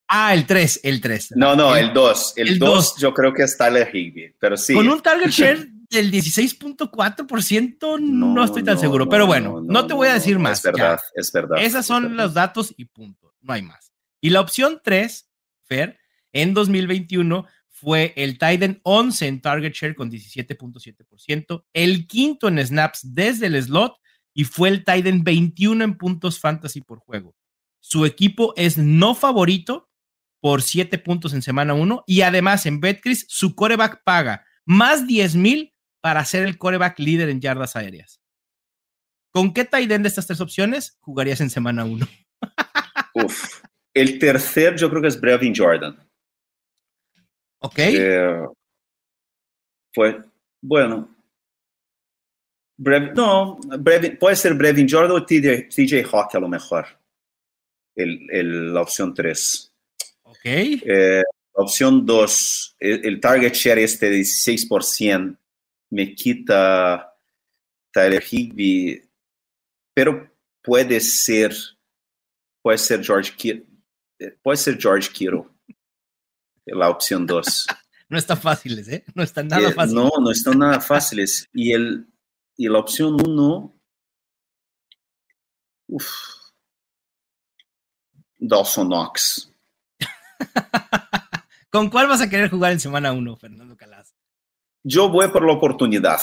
[0.08, 1.34] ah, el 3, el 3.
[1.36, 2.34] No, no, el 2.
[2.38, 4.74] El 2 yo creo que es Tyler Higby, pero sí.
[4.74, 9.08] Con un target share del 16.4%, no, no, estoy tan seguro.
[9.08, 10.58] pero bueno, no, te voy a decir más.
[10.58, 11.58] Es verdad, es verdad.
[11.62, 13.36] Esas son los datos y punto.
[13.42, 13.92] No hay más.
[14.20, 15.30] Y la opción 3,
[15.64, 16.00] Fer,
[16.32, 17.46] en 2021
[17.84, 23.62] fue el Titan 11 en target share con 17.7%, el quinto en snaps desde el
[23.62, 23.98] slot
[24.34, 27.36] y fue el Titan 21 en puntos fantasy por juego.
[27.82, 29.90] Su equipo es no favorito
[30.40, 35.36] por 7 puntos en semana 1 y además en Betcris su coreback paga más 10
[35.36, 38.22] mil para ser el coreback líder en yardas aéreas.
[39.32, 42.08] ¿Con qué tight de estas tres opciones jugarías en semana 1?
[43.16, 43.62] Uf.
[43.94, 45.98] El tercer yo creo que es Brevin Jordan.
[47.64, 47.80] Ok.
[47.80, 48.46] Eh,
[50.62, 51.10] bueno.
[53.16, 53.60] no,
[54.20, 56.86] puede ser Brevin Jordan o TJ, Hawk a lo mejor.
[57.96, 59.74] El, la opción 3.
[60.24, 60.40] Ok.
[60.44, 61.24] Eh,
[61.54, 65.38] opción 2, el, target share este de 16%
[65.92, 67.16] me quita
[67.94, 69.08] Tyler Higby,
[69.94, 70.30] pero
[70.62, 71.56] puede ser,
[72.62, 73.66] puede ser George Kittle,
[74.20, 75.53] eh, puede ser George Kittle
[76.66, 77.68] la opción 2.
[78.10, 79.04] no está fáciles, ¿eh?
[79.14, 80.04] No están nada eh, fáciles.
[80.04, 81.50] No, no están nada fáciles.
[81.54, 82.08] Y, el,
[82.58, 83.76] y la opción 1,
[85.88, 86.12] uff,
[88.40, 89.52] Dawson Knox.
[91.70, 94.14] ¿Con cuál vas a querer jugar en semana 1, Fernando Calas?
[94.84, 96.20] Yo voy por la oportunidad.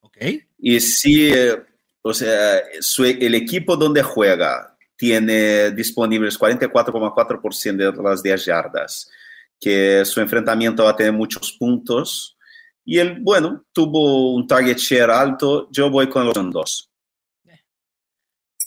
[0.00, 0.16] Ok.
[0.58, 1.62] Y si, eh,
[2.02, 9.10] o sea, el equipo donde juega tiene disponibles 44,4% de las 10 yardas
[9.60, 12.36] que su enfrentamiento va a tener muchos puntos.
[12.84, 15.68] Y él, bueno, tuvo un target share alto.
[15.70, 16.90] Yo voy con los dos.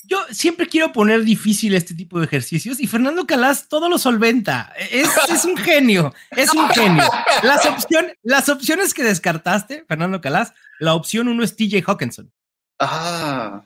[0.06, 4.74] Yo siempre quiero poner difícil este tipo de ejercicios y Fernando Calas todo lo solventa.
[4.92, 7.04] Es, es un genio, es un genio.
[7.42, 12.32] Las, opción, las opciones que descartaste, Fernando Calas, la opción uno es TJ Hawkinson.
[12.80, 13.64] Ah.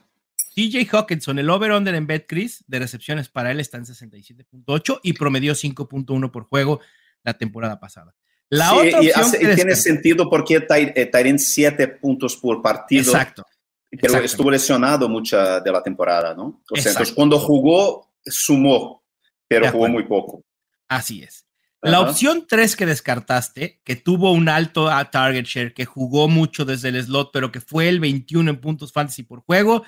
[0.55, 5.53] TJ Hawkinson, el over-under en BetCris de recepciones para él está en 67.8 y promedió
[5.53, 6.81] 5.1 por juego
[7.23, 8.15] la temporada pasada.
[8.49, 13.11] La otra opción y, tiene sentido porque Tyren 7 puntos por partido.
[13.11, 13.45] Exacto.
[13.89, 16.61] Pero estuvo lesionado mucha de la temporada, ¿no?
[16.69, 19.03] O sea, entonces cuando jugó, sumó,
[19.47, 20.43] pero jugó muy poco.
[20.87, 21.45] Así es.
[21.81, 26.89] La opción 3 que descartaste, que tuvo un alto target share, que jugó mucho desde
[26.89, 29.83] el slot, pero que fue el 21 en puntos fantasy por juego,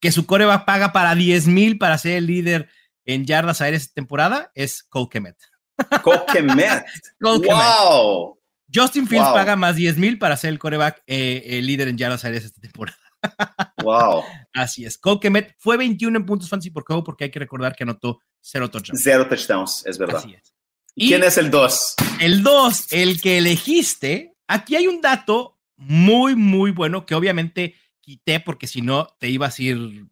[0.00, 2.68] que su coreback paga para 10 mil para ser el líder
[3.04, 5.36] en yardas aéreas esta temporada, es Cole Kemet.
[6.02, 6.84] Cole Kemet.
[7.20, 8.38] wow.
[8.72, 12.24] Justin Fields paga más 10 mil para ser el coreback eh, el líder en yardas
[12.24, 12.98] aéreas esta temporada.
[13.82, 14.22] Wow.
[14.54, 14.96] Así es.
[14.96, 18.20] Cole Kemet fue 21 en puntos fantasy por juego porque hay que recordar que anotó
[18.40, 19.02] cero touchdowns.
[19.02, 20.16] Cero touchdowns, es verdad.
[20.16, 20.54] Así es.
[20.94, 21.94] ¿Quién es el 2?
[22.20, 24.36] El 2, el que elegiste.
[24.46, 29.58] Aquí hay un dato muy, muy bueno que obviamente quité porque si no te ibas
[29.58, 30.06] a ir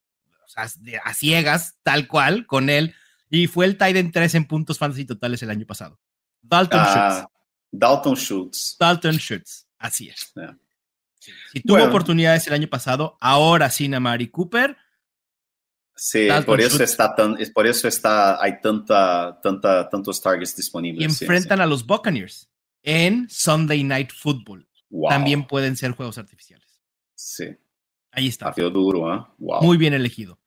[1.05, 2.95] a ciegas, tal cual, con él.
[3.33, 5.99] Y fue el Titan 3 en puntos fantasy totales el año pasado.
[6.43, 7.33] Dalton ah, Schultz.
[7.70, 8.76] Dalton Schultz.
[8.78, 10.35] Dalton Schultz, así es.
[11.53, 14.76] Si tuvo oportunidades el año pasado, ahora sin Amari Cooper,
[15.95, 21.01] Sí, por eso, está tan, es por eso está, hay tanta, tanta, tantos targets disponibles.
[21.01, 22.51] Y enfrentan a los Buccaneers
[22.83, 24.66] en Sunday Night Football.
[25.09, 26.83] También pueden ser juegos artificiales.
[27.14, 27.45] Sí.
[28.11, 28.47] Ahí está.
[28.47, 29.24] Partido duro, ¿eh?
[29.39, 30.41] Muy bien elegido.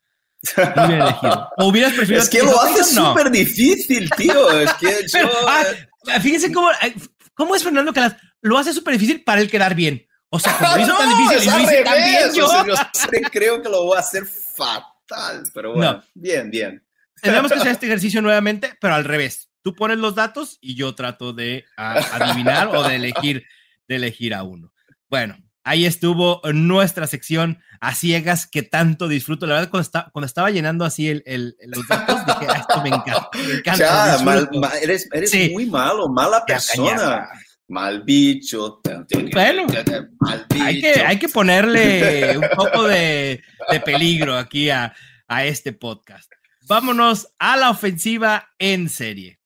[0.57, 1.49] Elegido.
[1.57, 4.59] ¿O hubieras preferido es que lo hace súper difícil, tío.
[4.59, 5.29] Es que yo...
[5.47, 6.69] Ah, fíjense cómo,
[7.33, 8.01] cómo es Fernando que
[8.41, 10.07] lo hace súper difícil para él quedar bien.
[10.29, 12.65] O sea, como lo hizo tan difícil y lo hice tan bien, yo...
[12.65, 16.83] yo creo que lo voy a hacer fatal tal, pero bueno, bien, bien.
[17.21, 19.49] Tenemos que hacer este ejercicio nuevamente, pero al revés.
[19.61, 23.45] Tú pones los datos y yo trato de adivinar o de elegir,
[23.87, 24.71] de elegir a uno.
[25.09, 29.45] Bueno, ahí estuvo nuestra sección a ciegas que tanto disfruto.
[29.45, 32.89] La verdad, cuando, cuando estaba llenando así el, el, los datos, dije, ah, esto me
[32.89, 33.29] encanta.
[33.33, 37.27] Me encanta eres, eres muy malo, mala persona.
[37.67, 38.79] Mal bicho.
[39.33, 39.65] Bueno,
[40.61, 43.41] Hay, que, hay que ponerle un poco de,
[43.71, 44.93] de peligro aquí a,
[45.27, 46.31] a este podcast.
[46.67, 49.39] Vámonos a la ofensiva en serie.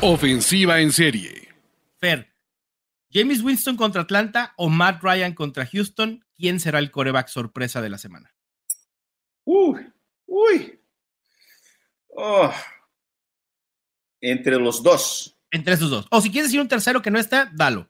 [0.00, 1.48] Ofensiva en serie.
[2.00, 2.33] Fer,
[3.14, 7.88] James Winston contra Atlanta o Matt Ryan contra Houston, ¿quién será el coreback sorpresa de
[7.88, 8.34] la semana?
[9.44, 9.86] Uy,
[10.26, 10.80] uy.
[12.08, 12.52] Oh.
[14.20, 15.36] Entre los dos.
[15.50, 16.06] Entre esos dos.
[16.10, 17.88] O si quieres decir un tercero que no está, dalo.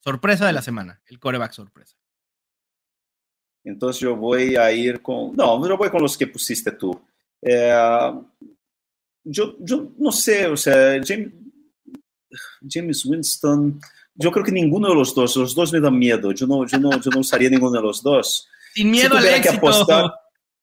[0.00, 1.96] Sorpresa de la semana, el coreback sorpresa.
[3.62, 5.34] Entonces yo voy a ir con...
[5.36, 7.00] No, yo voy con los que pusiste tú.
[7.42, 8.12] Eh,
[9.24, 11.32] yo, yo no sé, o sea, James,
[12.68, 13.80] James, Winston,
[14.16, 16.32] yo creo que ninguno de los dos, los dos me dan miedo.
[16.32, 18.48] Yo no, yo no, yo no usaría ninguno de los dos.
[18.74, 19.50] Sin miedo si al éxito.
[19.50, 20.12] Que apostar,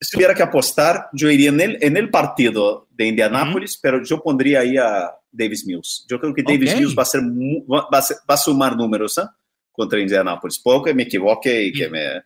[0.03, 4.21] si tuviera que apostar, yo iría en el, en el partido de Indianápolis, pero yo
[4.21, 6.05] pondría ahí a Davis Mills.
[6.09, 9.23] Yo creo que Davis Mills va a, ser, va, a sumar números ¿eh?
[9.71, 10.59] contra Indianapolis.
[10.59, 12.21] Puedo que me equivoque y que me...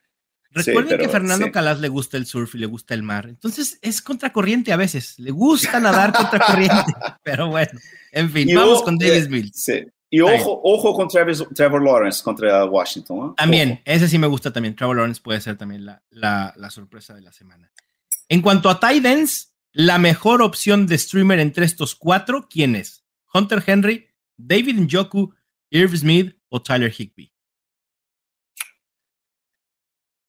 [0.49, 3.27] Recuerden que a Fernando Calas le gusta el surf y le gusta el mar.
[3.29, 5.19] Entonces es contracorriente a veces.
[5.19, 6.93] Le gusta nadar contracorriente.
[7.23, 7.79] pero bueno,
[8.11, 9.51] en fin, vamos con Davis eh, Mills.
[9.53, 9.85] Sí.
[10.09, 13.29] Y ojo, ojo con Trevor Lawrence contra Washington.
[13.29, 13.33] ¿eh?
[13.35, 14.75] También, ese sí me gusta también.
[14.75, 17.71] Trevor Lawrence puede ser también la, la, la sorpresa de la semana.
[18.29, 23.05] En cuanto a tight ends, la mejor opción de streamer entre estos cuatro, ¿quién es?
[23.33, 25.33] Hunter Henry, David Njoku,
[25.69, 27.33] Irv Smith o Tyler Higby.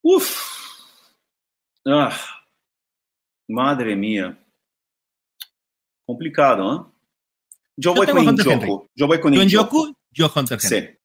[0.01, 0.49] Uf.
[1.85, 2.15] Ah.
[3.47, 4.37] Madre mía.
[6.05, 6.98] Complicado, ¿eh?
[7.79, 8.87] Yo, voy con Njoku.
[8.95, 9.93] Yo voy con Njoku.
[10.11, 10.97] Yo Hunter Henry.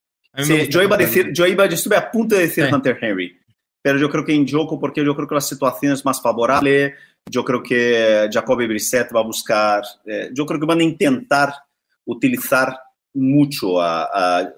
[0.44, 0.68] Sí.
[0.68, 3.38] yo iba a decir, yo iba, yo estuve a punto de decir Hunter Henry,
[3.80, 6.94] pero yo creo que Njoku porque yo creo que la situación es más favorable
[7.30, 11.54] yo creo que Jacoby Brissett va a buscar, eh, yo creo que van a intentar
[12.04, 12.78] utilizar
[13.14, 14.52] mucho a, a,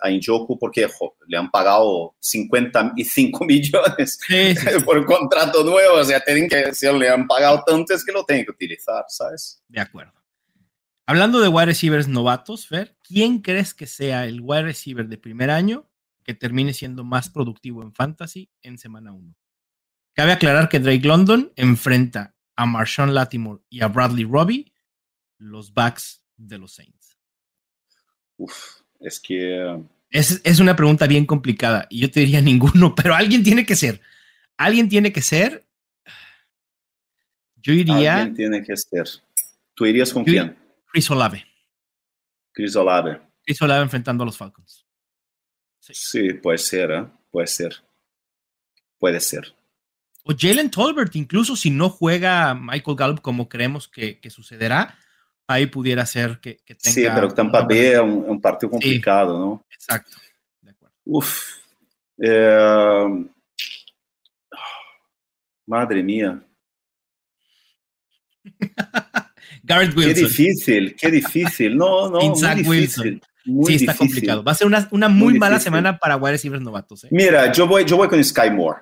[0.00, 0.88] a, Injoku porque
[1.26, 4.18] le han pagado 55 millones
[4.84, 8.12] por un contrato nuevo, o sea, tienen que, si le han pagado tanto es que
[8.12, 9.62] lo tienen que utilizar, ¿sabes?
[9.68, 10.17] De acuerdo.
[11.08, 15.50] Hablando de wide receivers novatos, Fer, ¿quién crees que sea el wide receiver de primer
[15.50, 15.88] año
[16.22, 19.34] que termine siendo más productivo en fantasy en semana 1?
[20.12, 24.70] Cabe aclarar que Drake London enfrenta a Marshawn Latimore y a Bradley Robbie,
[25.38, 27.16] los backs de los Saints.
[28.36, 29.82] Uf, es que...
[30.10, 34.02] Es, una pregunta bien complicada y yo te diría ninguno, pero alguien tiene que ser.
[34.58, 35.64] Alguien tiene que ser.
[37.56, 38.18] Yo iría.
[38.18, 39.06] Alguien tiene que ser.
[39.72, 40.67] ¿Tú irías con quién?
[40.88, 41.44] Chris Olave.
[42.52, 43.20] Chris Olave.
[43.44, 44.84] Chris Olave enfrentando a los Falcons.
[45.80, 47.06] Sí, puede ser, ¿eh?
[47.30, 47.76] puede ser.
[48.98, 49.54] Puede ser.
[50.24, 54.98] O Jalen Tolbert, incluso si no juega Michael Gallup como creemos que, sucederá,
[55.46, 56.78] ahí pudiera ser que, tenga.
[56.80, 59.64] Sí, pero Tampa Bay es un, partido complicado, ¿no?
[59.70, 60.16] Exacto.
[61.04, 61.58] Uf.
[62.18, 63.26] Eh,
[65.66, 66.42] Madre mía.
[69.68, 70.14] Garrett Wilson.
[70.14, 71.76] Qué difícil, qué difícil.
[71.76, 73.04] No, no, Isaac muy Wilson.
[73.04, 73.22] difícil.
[73.44, 73.98] Muy sí, está difícil.
[73.98, 74.44] complicado.
[74.44, 75.64] Va a ser una, una muy, Muy mala difícil.
[75.72, 77.04] semana para wide receivers novatos.
[77.04, 77.08] ¿eh?
[77.10, 78.80] Mira, yo voy, yo voy con Sky Moore.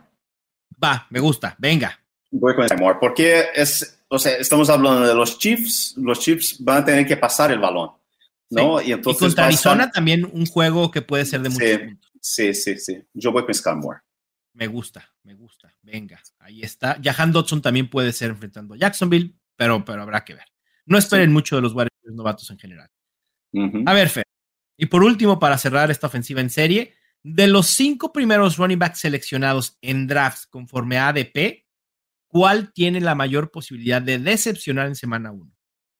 [0.82, 1.54] Va, me gusta.
[1.58, 1.98] Venga.
[2.30, 5.94] Voy con Sky Moore porque es, o sea, estamos hablando de los Chiefs.
[5.96, 7.90] Los Chiefs van a tener que pasar el balón,
[8.50, 8.80] ¿no?
[8.82, 11.48] Y y entonces contra va a Arizona estar- también un juego que puede ser de
[11.50, 11.78] muchos Sí.
[11.78, 12.10] puntos.
[12.20, 12.98] Sí, sí, sí.
[13.14, 14.00] Yo voy con Sky Moore.
[14.54, 15.72] Me gusta, me gusta.
[15.82, 16.98] Venga, ahí está.
[17.02, 20.44] Jahan Dodson también puede ser enfrentando a Jacksonville, pero, pero habrá que ver.
[20.86, 22.88] No esperen mucho de los wide receivers novatos en general.
[23.86, 24.24] A ver, Fer.
[24.76, 29.00] Y por último, para cerrar esta ofensiva en serie, de los cinco primeros running backs
[29.00, 31.64] seleccionados en drafts conforme a ADP,
[32.28, 35.52] ¿cuál tiene la mayor posibilidad de decepcionar en semana 1?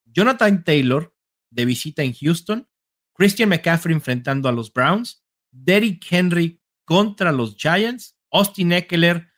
[0.05, 1.15] Jonathan Taylor,
[1.51, 2.69] de visita en Houston,
[3.15, 9.29] Christian McCaffrey enfrentando a los Browns, Derrick Henry contra los Giants, Austin Eckler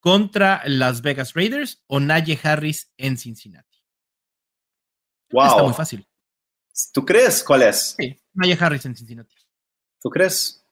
[0.00, 3.67] contra las Vegas Raiders o Najee Harris en Cincinnati.
[5.28, 5.74] Está muy Wow.
[5.74, 6.06] fácil.
[6.92, 7.94] ¿Tú crees cuál es?
[7.98, 9.34] Sí, Najee Harris en Cincinnati.
[10.00, 10.64] ¿Tú crees?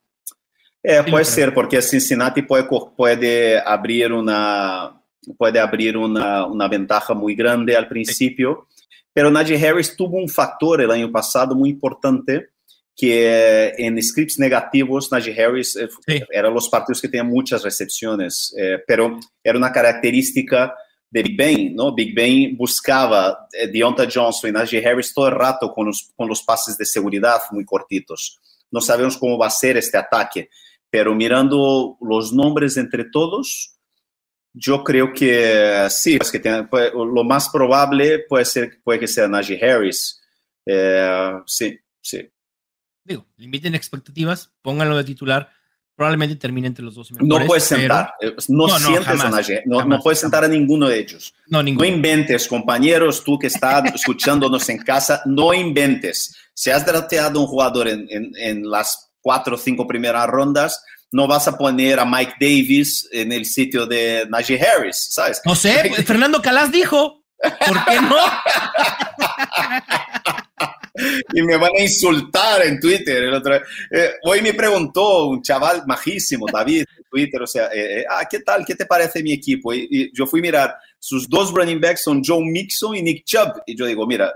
[0.83, 1.35] Eh, Sí, puede lo creo.
[1.47, 4.93] ser, porque Cincinnati puede, co- puede abrir una
[5.37, 8.69] puede abrir una, una ventaja muy grande al principio,
[9.13, 12.51] pero Najee Harris tuvo un factor el año pasado muy importante
[12.95, 16.23] que en scripts negativos Najee Harris eh, Sí.
[16.31, 20.73] eran los partidos que tenían muchas recepciones, eh, pero era una característica
[21.23, 21.95] Big Ben, ¿no?
[21.95, 26.29] Big Ben buscaba eh, Deonta Johnson y Najee Harris todo el rato con los, con
[26.29, 28.39] los pases de seguridad muy cortitos.
[28.71, 30.51] No sabemos cómo va a ser este ataque,
[30.91, 33.77] pero mirando los nombres entre todos,
[34.53, 40.23] yo creo que sí, pues lo más probable puede ser puede que sea Najee Harris.
[40.65, 42.29] Eh, sí, sí.
[43.05, 45.51] digo, limiten expectativas, pónganlo de titular,
[45.97, 49.31] probablemente termine entre los dos No puedes sentar, eh, no, No, no, sientes jamás, a
[49.31, 51.35] Najee, no, jamás, no puedes sentar a ninguno de ellos.
[51.47, 51.87] No, No ninguno.
[51.89, 56.37] inventes, compañeros, tú que estás escuchándonos en casa, no inventes.
[56.55, 60.83] Si has drafteado un jugador en, en- en las cuatro o cinco primeras rondas,
[61.13, 65.41] no vas a poner a Mike Davis en el sitio de Najee Harris, ¿sabes?
[65.45, 67.25] No sé, pues, Fernando Calas dijo,
[67.67, 68.17] ¿por qué no?
[71.33, 73.25] y me van a insultar en Twitter.
[73.25, 78.01] El otro, eh, hoy me preguntó un chaval majísimo, David, en Twitter, o sea, eh,
[78.01, 78.65] eh, ah, ¿qué tal?
[78.65, 79.73] ¿Qué te parece mi equipo?
[79.73, 83.25] Y, y yo fui a mirar, sus dos running backs son Joe Mixon y Nick
[83.25, 83.63] Chubb.
[83.67, 84.33] Y yo digo, mira,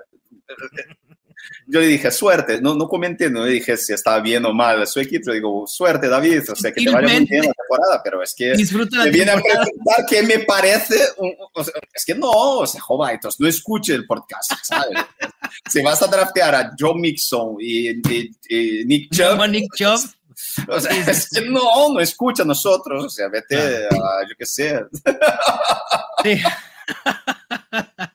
[1.67, 4.87] yo le dije, suerte, no, no comenté, no le dije si estaba bien o mal
[4.87, 8.01] su equipo, yo digo, suerte, David, o sea, que te vaya muy bien la temporada,
[8.03, 9.65] pero es que Disfruta me viene a temporada.
[9.65, 12.81] preguntar qué me parece, un- o sea, es que no, o sea,
[13.13, 14.99] entonces no escuche el podcast, ¿sabes?
[15.71, 20.01] si vas a draftear a Joe Mixon y, y- y Nick Chubb, Nick Chubb.
[20.69, 24.47] o sea, es que no, no escucha a nosotros, o sea, vete a, yo qué
[24.47, 24.81] sé.
[26.25, 26.41] Sí.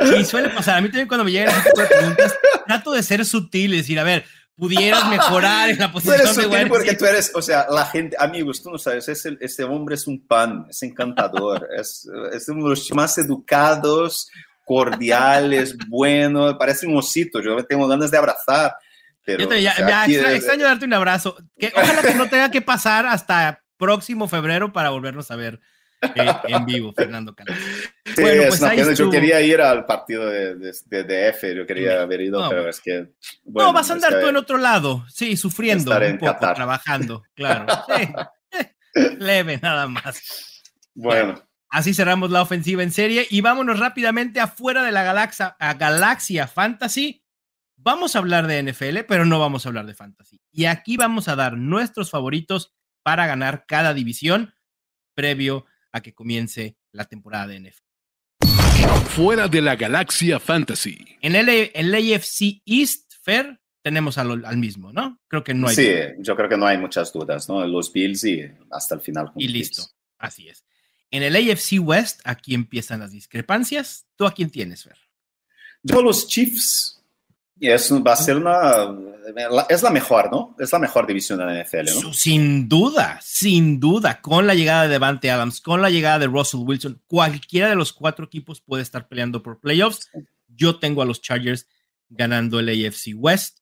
[0.00, 0.78] Sí, suele pasar.
[0.78, 2.34] A mí también cuando me llegan ese tipo de preguntas,
[2.66, 4.24] trato de ser sutil y decir, a ver,
[4.56, 7.86] pudieras mejorar en la Tú posición eres de sutil porque tú eres, o sea, la
[7.86, 12.08] gente, amigos, tú no sabes, es el- este hombre es un pan, es encantador, es,
[12.32, 14.28] es uno de los más educados,
[14.64, 18.74] cordiales, bueno, parece un osito, yo tengo ganas de abrazar.
[19.24, 21.36] Pero, Yo te- ya, o sea, ya extra- extraño darte un abrazo.
[21.56, 25.60] Que, ojalá que no tenga que pasar hasta próximo febrero para volvernos a ver
[26.48, 27.58] en vivo, Fernando Calas.
[28.04, 31.66] Sí, Bueno, es pues ahí yo quería ir al partido de, de, de DF, yo
[31.66, 32.70] quería haber ido, No, pero bueno.
[32.70, 33.08] es que...
[33.44, 36.54] no, vas a andar tú en otro lado, sí, sufriendo un poco, Qatar.
[36.56, 37.66] trabajando, claro.
[37.86, 38.08] Sí.
[39.18, 40.62] Leve, nada más.
[40.94, 41.42] Bueno,
[41.72, 46.46] Así cerramos la ofensiva en serie y vámonos rápidamente afuera de la galaxia, a Galaxia
[46.46, 47.24] Fantasy.
[47.78, 50.38] Vamos a hablar de NFL, pero no vamos a hablar de Fantasy.
[50.52, 54.52] Y aquí vamos a dar nuestros favoritos para ganar cada división
[55.14, 57.82] previo a que comience la temporada de NFL.
[59.10, 60.98] Fuera de la galaxia fantasy.
[61.20, 65.20] En el, el AFC East, Fair, tenemos al, al mismo, ¿no?
[65.28, 65.76] Creo que no hay.
[65.76, 66.14] sí, duda.
[66.18, 67.66] yo creo que no hay muchas dudas, ¿no?
[67.66, 69.32] Los Bills y hasta el final.
[69.32, 69.82] con Y listo.
[69.82, 69.96] Bills.
[70.18, 70.64] Así es.
[71.10, 74.06] En el AFC West, aquí empiezan las discrepancias.
[74.16, 74.96] ¿Tú a quién tienes, Fer?
[75.82, 77.01] Yo los Chiefs,
[77.58, 78.88] y es, va a ser una,
[79.68, 80.56] es la mejor, ¿no?
[80.58, 82.12] Es la mejor división de la NFL, ¿no?
[82.12, 86.60] Sin duda, sin duda, con la llegada de Devante Adams, con la llegada de Russell
[86.64, 90.10] Wilson, cualquiera de los cuatro equipos puede estar peleando por playoffs.
[90.48, 91.66] Yo tengo a los Chargers
[92.08, 93.58] ganando el AFC West.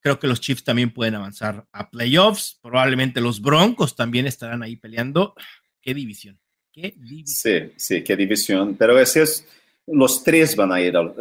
[0.00, 2.58] Creo que los Chiefs también pueden avanzar a playoffs.
[2.60, 5.34] Probablemente los Broncos también estarán ahí peleando.
[5.80, 6.38] ¿Qué división?
[6.72, 7.26] ¿Qué división?
[7.26, 8.74] Sí, sí, qué división.
[8.76, 9.46] Pero ese es,
[9.86, 11.14] los tres van a ir al...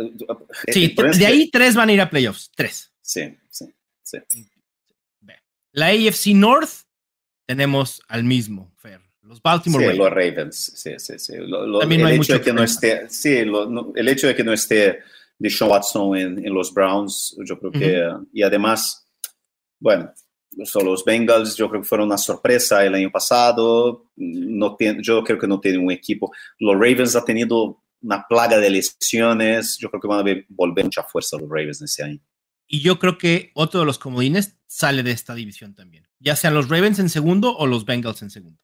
[0.67, 2.51] Sí, de ahí tres van a ir a playoffs.
[2.55, 2.91] Tres.
[3.01, 3.65] Sí, sí,
[4.01, 4.17] sí.
[5.71, 6.69] La AFC North
[7.45, 9.01] tenemos al mismo, Fer.
[9.21, 10.55] los Baltimore sí, los Ravens.
[10.75, 11.33] Sí, sí, sí.
[11.33, 14.99] el, hecho de que no esté, sí, el hecho de que no esté
[15.39, 19.07] Deshaun Watson en, en los Browns, yo creo que, y además,
[19.79, 20.13] bueno,
[20.63, 24.05] son los Bengals, yo creo que fueron una sorpresa el año pasado.
[24.15, 26.31] No yo creo que no tienen un equipo.
[26.59, 29.77] Los Ravens han tenido una plaga de lesiones.
[29.79, 32.19] Yo creo que van a volver mucha fuerza los Ravens ese año.
[32.67, 36.07] Y yo creo que otro de los comodines sale de esta división también.
[36.19, 38.59] Ya sean los Ravens en segundo o los Bengals en segundo.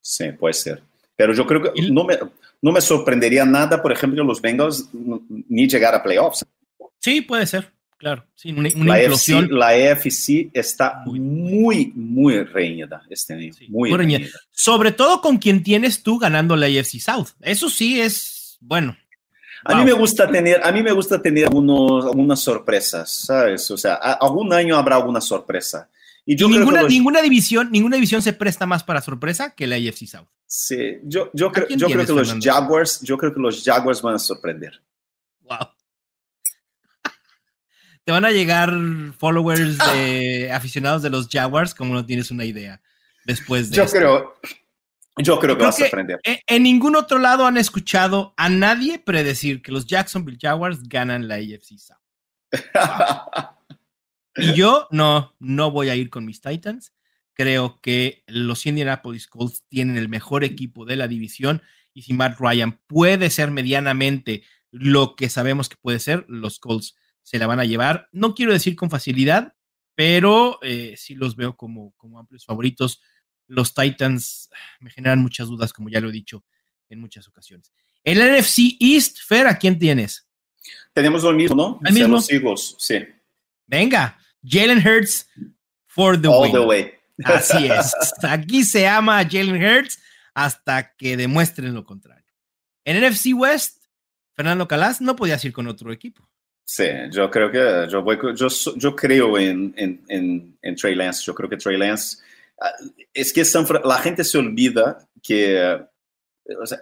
[0.00, 0.82] Sí, puede ser.
[1.16, 2.18] Pero yo creo que no me,
[2.60, 6.44] no me sorprendería nada, por ejemplo, los Bengals ni llegar a playoffs.
[6.98, 7.72] Sí, puede ser.
[7.96, 13.52] Claro, sí, una, la AFC, la AFC está muy, muy, reñida este año.
[13.68, 14.26] muy, reñida.
[14.50, 17.28] Sobre todo con quien tienes tú ganando la AFC South.
[17.40, 18.33] Eso sí es
[18.66, 18.96] bueno.
[19.64, 23.70] A mí me gusta tener, a mí me gusta tener algunos, algunas sorpresas, ¿sabes?
[23.70, 25.88] O sea, algún año habrá alguna sorpresa.
[26.26, 30.06] Y, yo ninguna, ninguna, división, ninguna división se presta más para sorpresa que la AFC
[30.06, 30.26] South.
[30.46, 34.16] Sí, yo, yo, creo, yo creo que los Jaguars, yo creo que los Jaguars van
[34.16, 34.82] a sorprender.
[35.40, 35.68] Wow
[38.04, 38.72] te van a llegar
[39.18, 42.80] followers de aficionados de los Jaguars como no tienes una idea
[43.24, 44.36] después de Yo creo,
[45.16, 46.20] yo creo que vas a aprender.
[46.24, 51.36] En, ningún otro lado han escuchado a nadie predecir que los Jacksonville Jaguars ganan la
[51.36, 51.96] AFC South.
[54.36, 56.92] y yo no, no voy a ir con mis Titans.
[57.34, 61.62] Creo que los Indianapolis Colts tienen el mejor equipo de la división
[61.92, 66.96] y si Matt Ryan puede ser medianamente lo que sabemos que puede ser, los Colts
[67.22, 68.08] se la van a llevar.
[68.12, 69.54] No quiero decir con facilidad,
[69.94, 73.00] pero eh, sí los veo como, como amplios favoritos.
[73.46, 74.48] Los Titans
[74.80, 76.44] me generan muchas dudas, como ya lo he dicho
[76.88, 77.72] en muchas ocasiones.
[78.02, 80.28] El NFC East, Fer, ¿a quién tienes?
[80.92, 81.80] Tenemos lo mismo, ¿no?
[81.84, 82.16] ¿El mismo?
[82.16, 83.04] Los Eagles, sí.
[83.66, 85.28] Venga, Jalen Hurts
[85.86, 86.92] for the All the way.
[87.24, 87.94] Así es.
[88.22, 89.98] Aquí se ama a Jalen Hurts
[90.34, 92.24] hasta que demuestren lo contrario.
[92.84, 93.84] En NFC West,
[94.34, 96.28] Fernando Calas no podía ir con otro equipo.
[96.66, 101.22] Sí, yo creo que yo, voy, yo, yo creo en, en, en, Trey Lance.
[101.24, 102.18] Yo creo que Trey Lance.
[102.60, 102.72] Ah,
[103.12, 103.42] es que
[103.84, 105.78] la gente se olvida que.
[106.60, 106.78] O sea,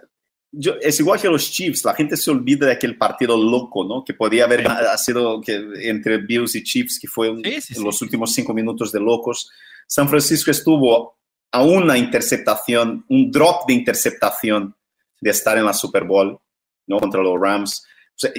[0.51, 4.03] yo, es igual que los Chiefs, la gente se olvida de aquel partido loco, ¿no?
[4.03, 4.65] Que podía haber
[4.97, 5.55] sido que,
[5.89, 7.33] entre Bills y Chiefs, que fue
[7.77, 9.49] los últimos cinco minutos de locos.
[9.87, 11.17] San Francisco estuvo
[11.51, 14.75] a una interceptación, un drop de interceptación
[15.19, 16.39] de estar en la Super Bowl,
[16.87, 16.99] ¿no?
[16.99, 17.83] Contra los Rams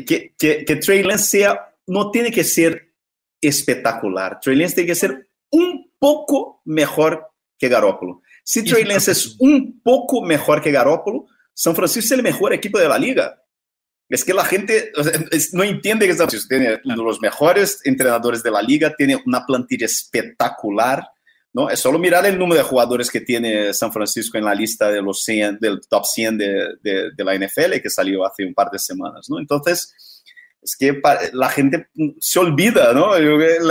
[0.06, 2.92] que, que, que Trey Lance sea, no tiene que ser
[3.40, 4.40] espectacular.
[4.40, 7.28] Trey Lance tiene que ser un poco mejor
[7.58, 8.20] que Garoppolo.
[8.44, 11.24] Si Trey Lance es un poco mejor que Garoppolo,
[11.54, 13.42] San Francisco es el mejor equipo de la liga.
[14.06, 14.92] Es que la gente
[15.54, 19.16] no entiende que San Francisco tiene uno de los mejores entrenadores de la liga, tiene
[19.24, 21.08] una plantilla espectacular.
[21.54, 21.70] ¿no?
[21.70, 25.00] Es solo mirar el número de jugadores que tiene San Francisco en la lista de
[25.00, 28.78] los 100, del top 100 de, de, la NFL que salió hace un par de
[28.78, 29.38] semanas, ¿no?
[29.38, 29.94] Entonces,
[30.64, 31.00] es que
[31.34, 31.88] la gente
[32.18, 33.10] se olvida, ¿no?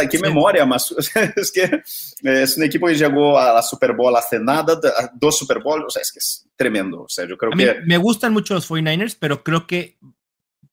[0.10, 0.94] ¿Qué memoria más?
[1.36, 1.82] es que
[2.22, 4.80] es un equipo que llegó a la Super Bowl hace nada,
[5.16, 7.02] dos Super Bowls, o sea, es que es tremendo.
[7.02, 7.82] O sea, yo creo que...
[7.86, 9.98] me gustan mucho los 49ers, pero creo que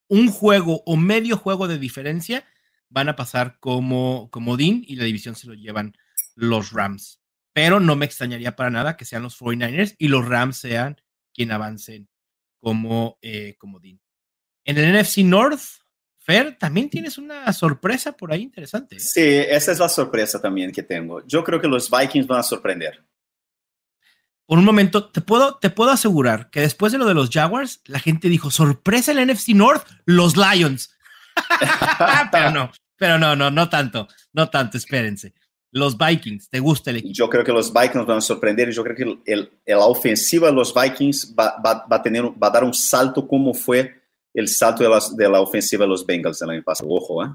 [0.08, 2.44] un juego o medio juego de diferencia
[2.90, 5.96] van a pasar como, como Dean y la división se lo llevan
[6.34, 7.22] los Rams.
[7.54, 11.00] Pero no me extrañaría para nada que sean los 49ers y los Rams sean
[11.32, 12.08] quien avancen
[12.58, 14.00] como, eh, como Dean.
[14.64, 15.79] En el NFC North,
[16.30, 18.96] Fer, también tienes una sorpresa por ahí interesante.
[18.96, 19.00] ¿eh?
[19.00, 21.26] Sí, esa es la sorpresa también que tengo.
[21.26, 23.04] Yo creo que los Vikings van a sorprender.
[24.46, 27.80] Por un momento, te puedo, te puedo asegurar que después de lo de los Jaguars,
[27.86, 30.96] la gente dijo, sorpresa el NFC North, los Lions.
[32.32, 35.34] pero no, pero no, no, no tanto, no tanto, espérense.
[35.72, 37.14] Los Vikings, ¿te gusta el equipo?
[37.14, 40.48] Yo creo que los Vikings van a sorprender y yo creo que el, la ofensiva
[40.48, 43.99] de los Vikings va, va, va, a tener, va a dar un salto como fue
[44.34, 44.84] el salto
[45.16, 46.88] de, la ofensiva de los Bengals el año pasado.
[46.90, 47.28] Ojo, ¿eh?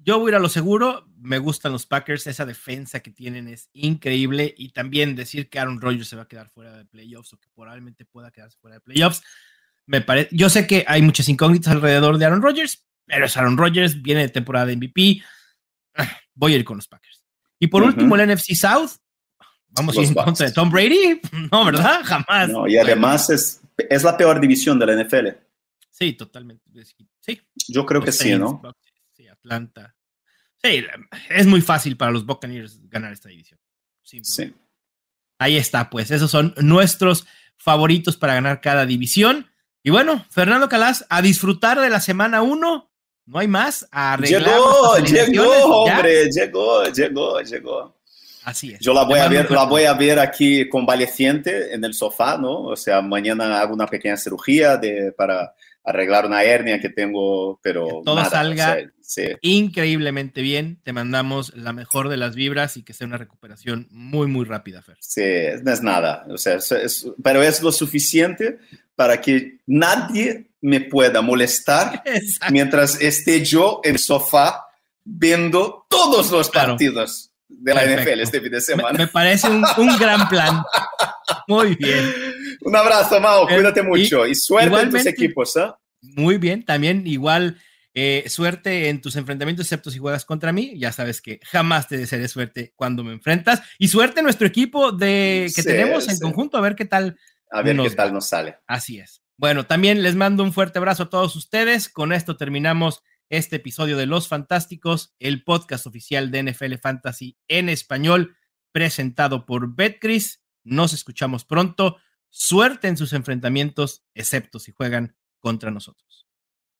[0.00, 3.48] Yo voy a ir a lo seguro, me gustan los Packers, esa defensa que tienen
[3.48, 7.32] es increíble y también decir que Aaron Rodgers se va a quedar fuera de playoffs
[7.32, 9.22] o que probablemente pueda quedarse fuera de playoffs.
[9.86, 13.58] Me parece, yo sé que hay muchas incógnitas alrededor de Aaron Rodgers, pero es Aaron
[13.58, 15.22] Rodgers, viene de temporada de MVP.
[16.34, 17.24] Voy a ir con los Packers.
[17.58, 18.90] Y por último, el NFC South.
[19.70, 21.20] Vamos a ir en contra de Tom Brady.
[21.50, 22.02] No, ¿verdad?
[22.04, 22.48] Jamás.
[22.48, 25.47] No, y además es, es la peor división de la NFL.
[25.98, 26.64] Sí, totalmente.
[27.20, 27.40] Sí.
[27.68, 28.62] Yo creo que sí, ¿no?
[29.12, 29.96] Sí, Atlanta.
[30.62, 30.84] Sí,
[31.30, 33.58] es muy fácil para los Buccaneers ganar esta división.
[34.02, 34.54] Sí.
[35.38, 36.10] Ahí está, pues.
[36.10, 37.26] Esos son nuestros
[37.56, 39.46] favoritos para ganar cada división.
[39.82, 42.88] Y bueno, Fernando Calas, a disfrutar de la semana 1
[43.28, 43.86] no hay más.
[44.22, 48.00] Llegó, llegó, hombre, llegó, llegó, llegó.
[48.44, 48.80] Así es.
[48.80, 52.62] Yo la voy, a ver, la voy a ver aquí convaleciente en el sofá, ¿no?
[52.62, 55.54] O sea, mañana hago una pequeña cirugía de, para
[55.88, 58.78] arreglar una hernia que tengo, pero que todo salga
[59.40, 60.80] increíblemente bien.
[60.82, 64.82] Te mandamos la mejor de las vibras y que sea una recuperación muy, muy rápida,
[64.82, 64.96] Fer.
[65.00, 65.22] Sí,
[65.62, 66.58] no es nada, o sea,
[67.22, 68.58] pero es lo suficiente
[68.94, 72.02] para que nadie me pueda molestar
[72.50, 74.66] mientras esté yo en el sofá
[75.04, 78.98] viendo todos los partidos de la NFL este fin de semana.
[78.98, 79.62] Me, parece un,
[79.98, 80.62] gran plan.
[81.48, 82.12] Muy bien.
[82.62, 83.48] Un abrazo, Mao.
[83.48, 85.56] Eh, Cuídate mucho y, suerte en tus equipos.
[85.56, 85.70] ¿eh?
[86.00, 86.64] Muy bien.
[86.64, 87.58] También igual
[87.94, 90.78] eh, suerte en tus enfrentamientos, excepto si juegas contra mí.
[90.78, 93.62] Ya sabes que jamás te desearé suerte cuando me enfrentas.
[93.78, 96.58] Y suerte en nuestro equipo de que tenemos en conjunto.
[96.58, 97.18] A ver qué tal.
[97.50, 98.58] A ver qué tal nos sale.
[98.66, 99.22] Así es.
[99.36, 101.88] Bueno, también les mando un fuerte abrazo a todos ustedes.
[101.88, 107.68] Con esto terminamos este episodio de Los Fantásticos, el podcast oficial de NFL Fantasy en
[107.68, 108.36] español,
[108.72, 110.42] presentado por Betcris.
[110.64, 111.98] Nos escuchamos pronto.
[112.40, 116.28] Suerte en sus enfrentamientos, excepto si juegan contra nosotros.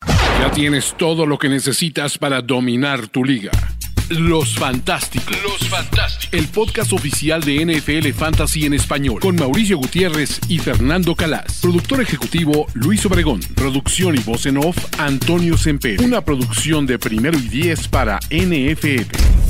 [0.06, 3.50] Ya tienes todo lo que necesitas para dominar tu liga.
[4.08, 5.36] Los Fantásticos.
[5.42, 6.32] Los Fantásticos.
[6.32, 9.20] El podcast oficial de NFL Fantasy en español.
[9.20, 11.58] Con Mauricio Gutiérrez y Fernando Calas.
[11.60, 13.40] Productor ejecutivo Luis Obregón.
[13.56, 16.00] Producción y voz en off Antonio Semper.
[16.00, 19.47] Una producción de primero y diez para NFL.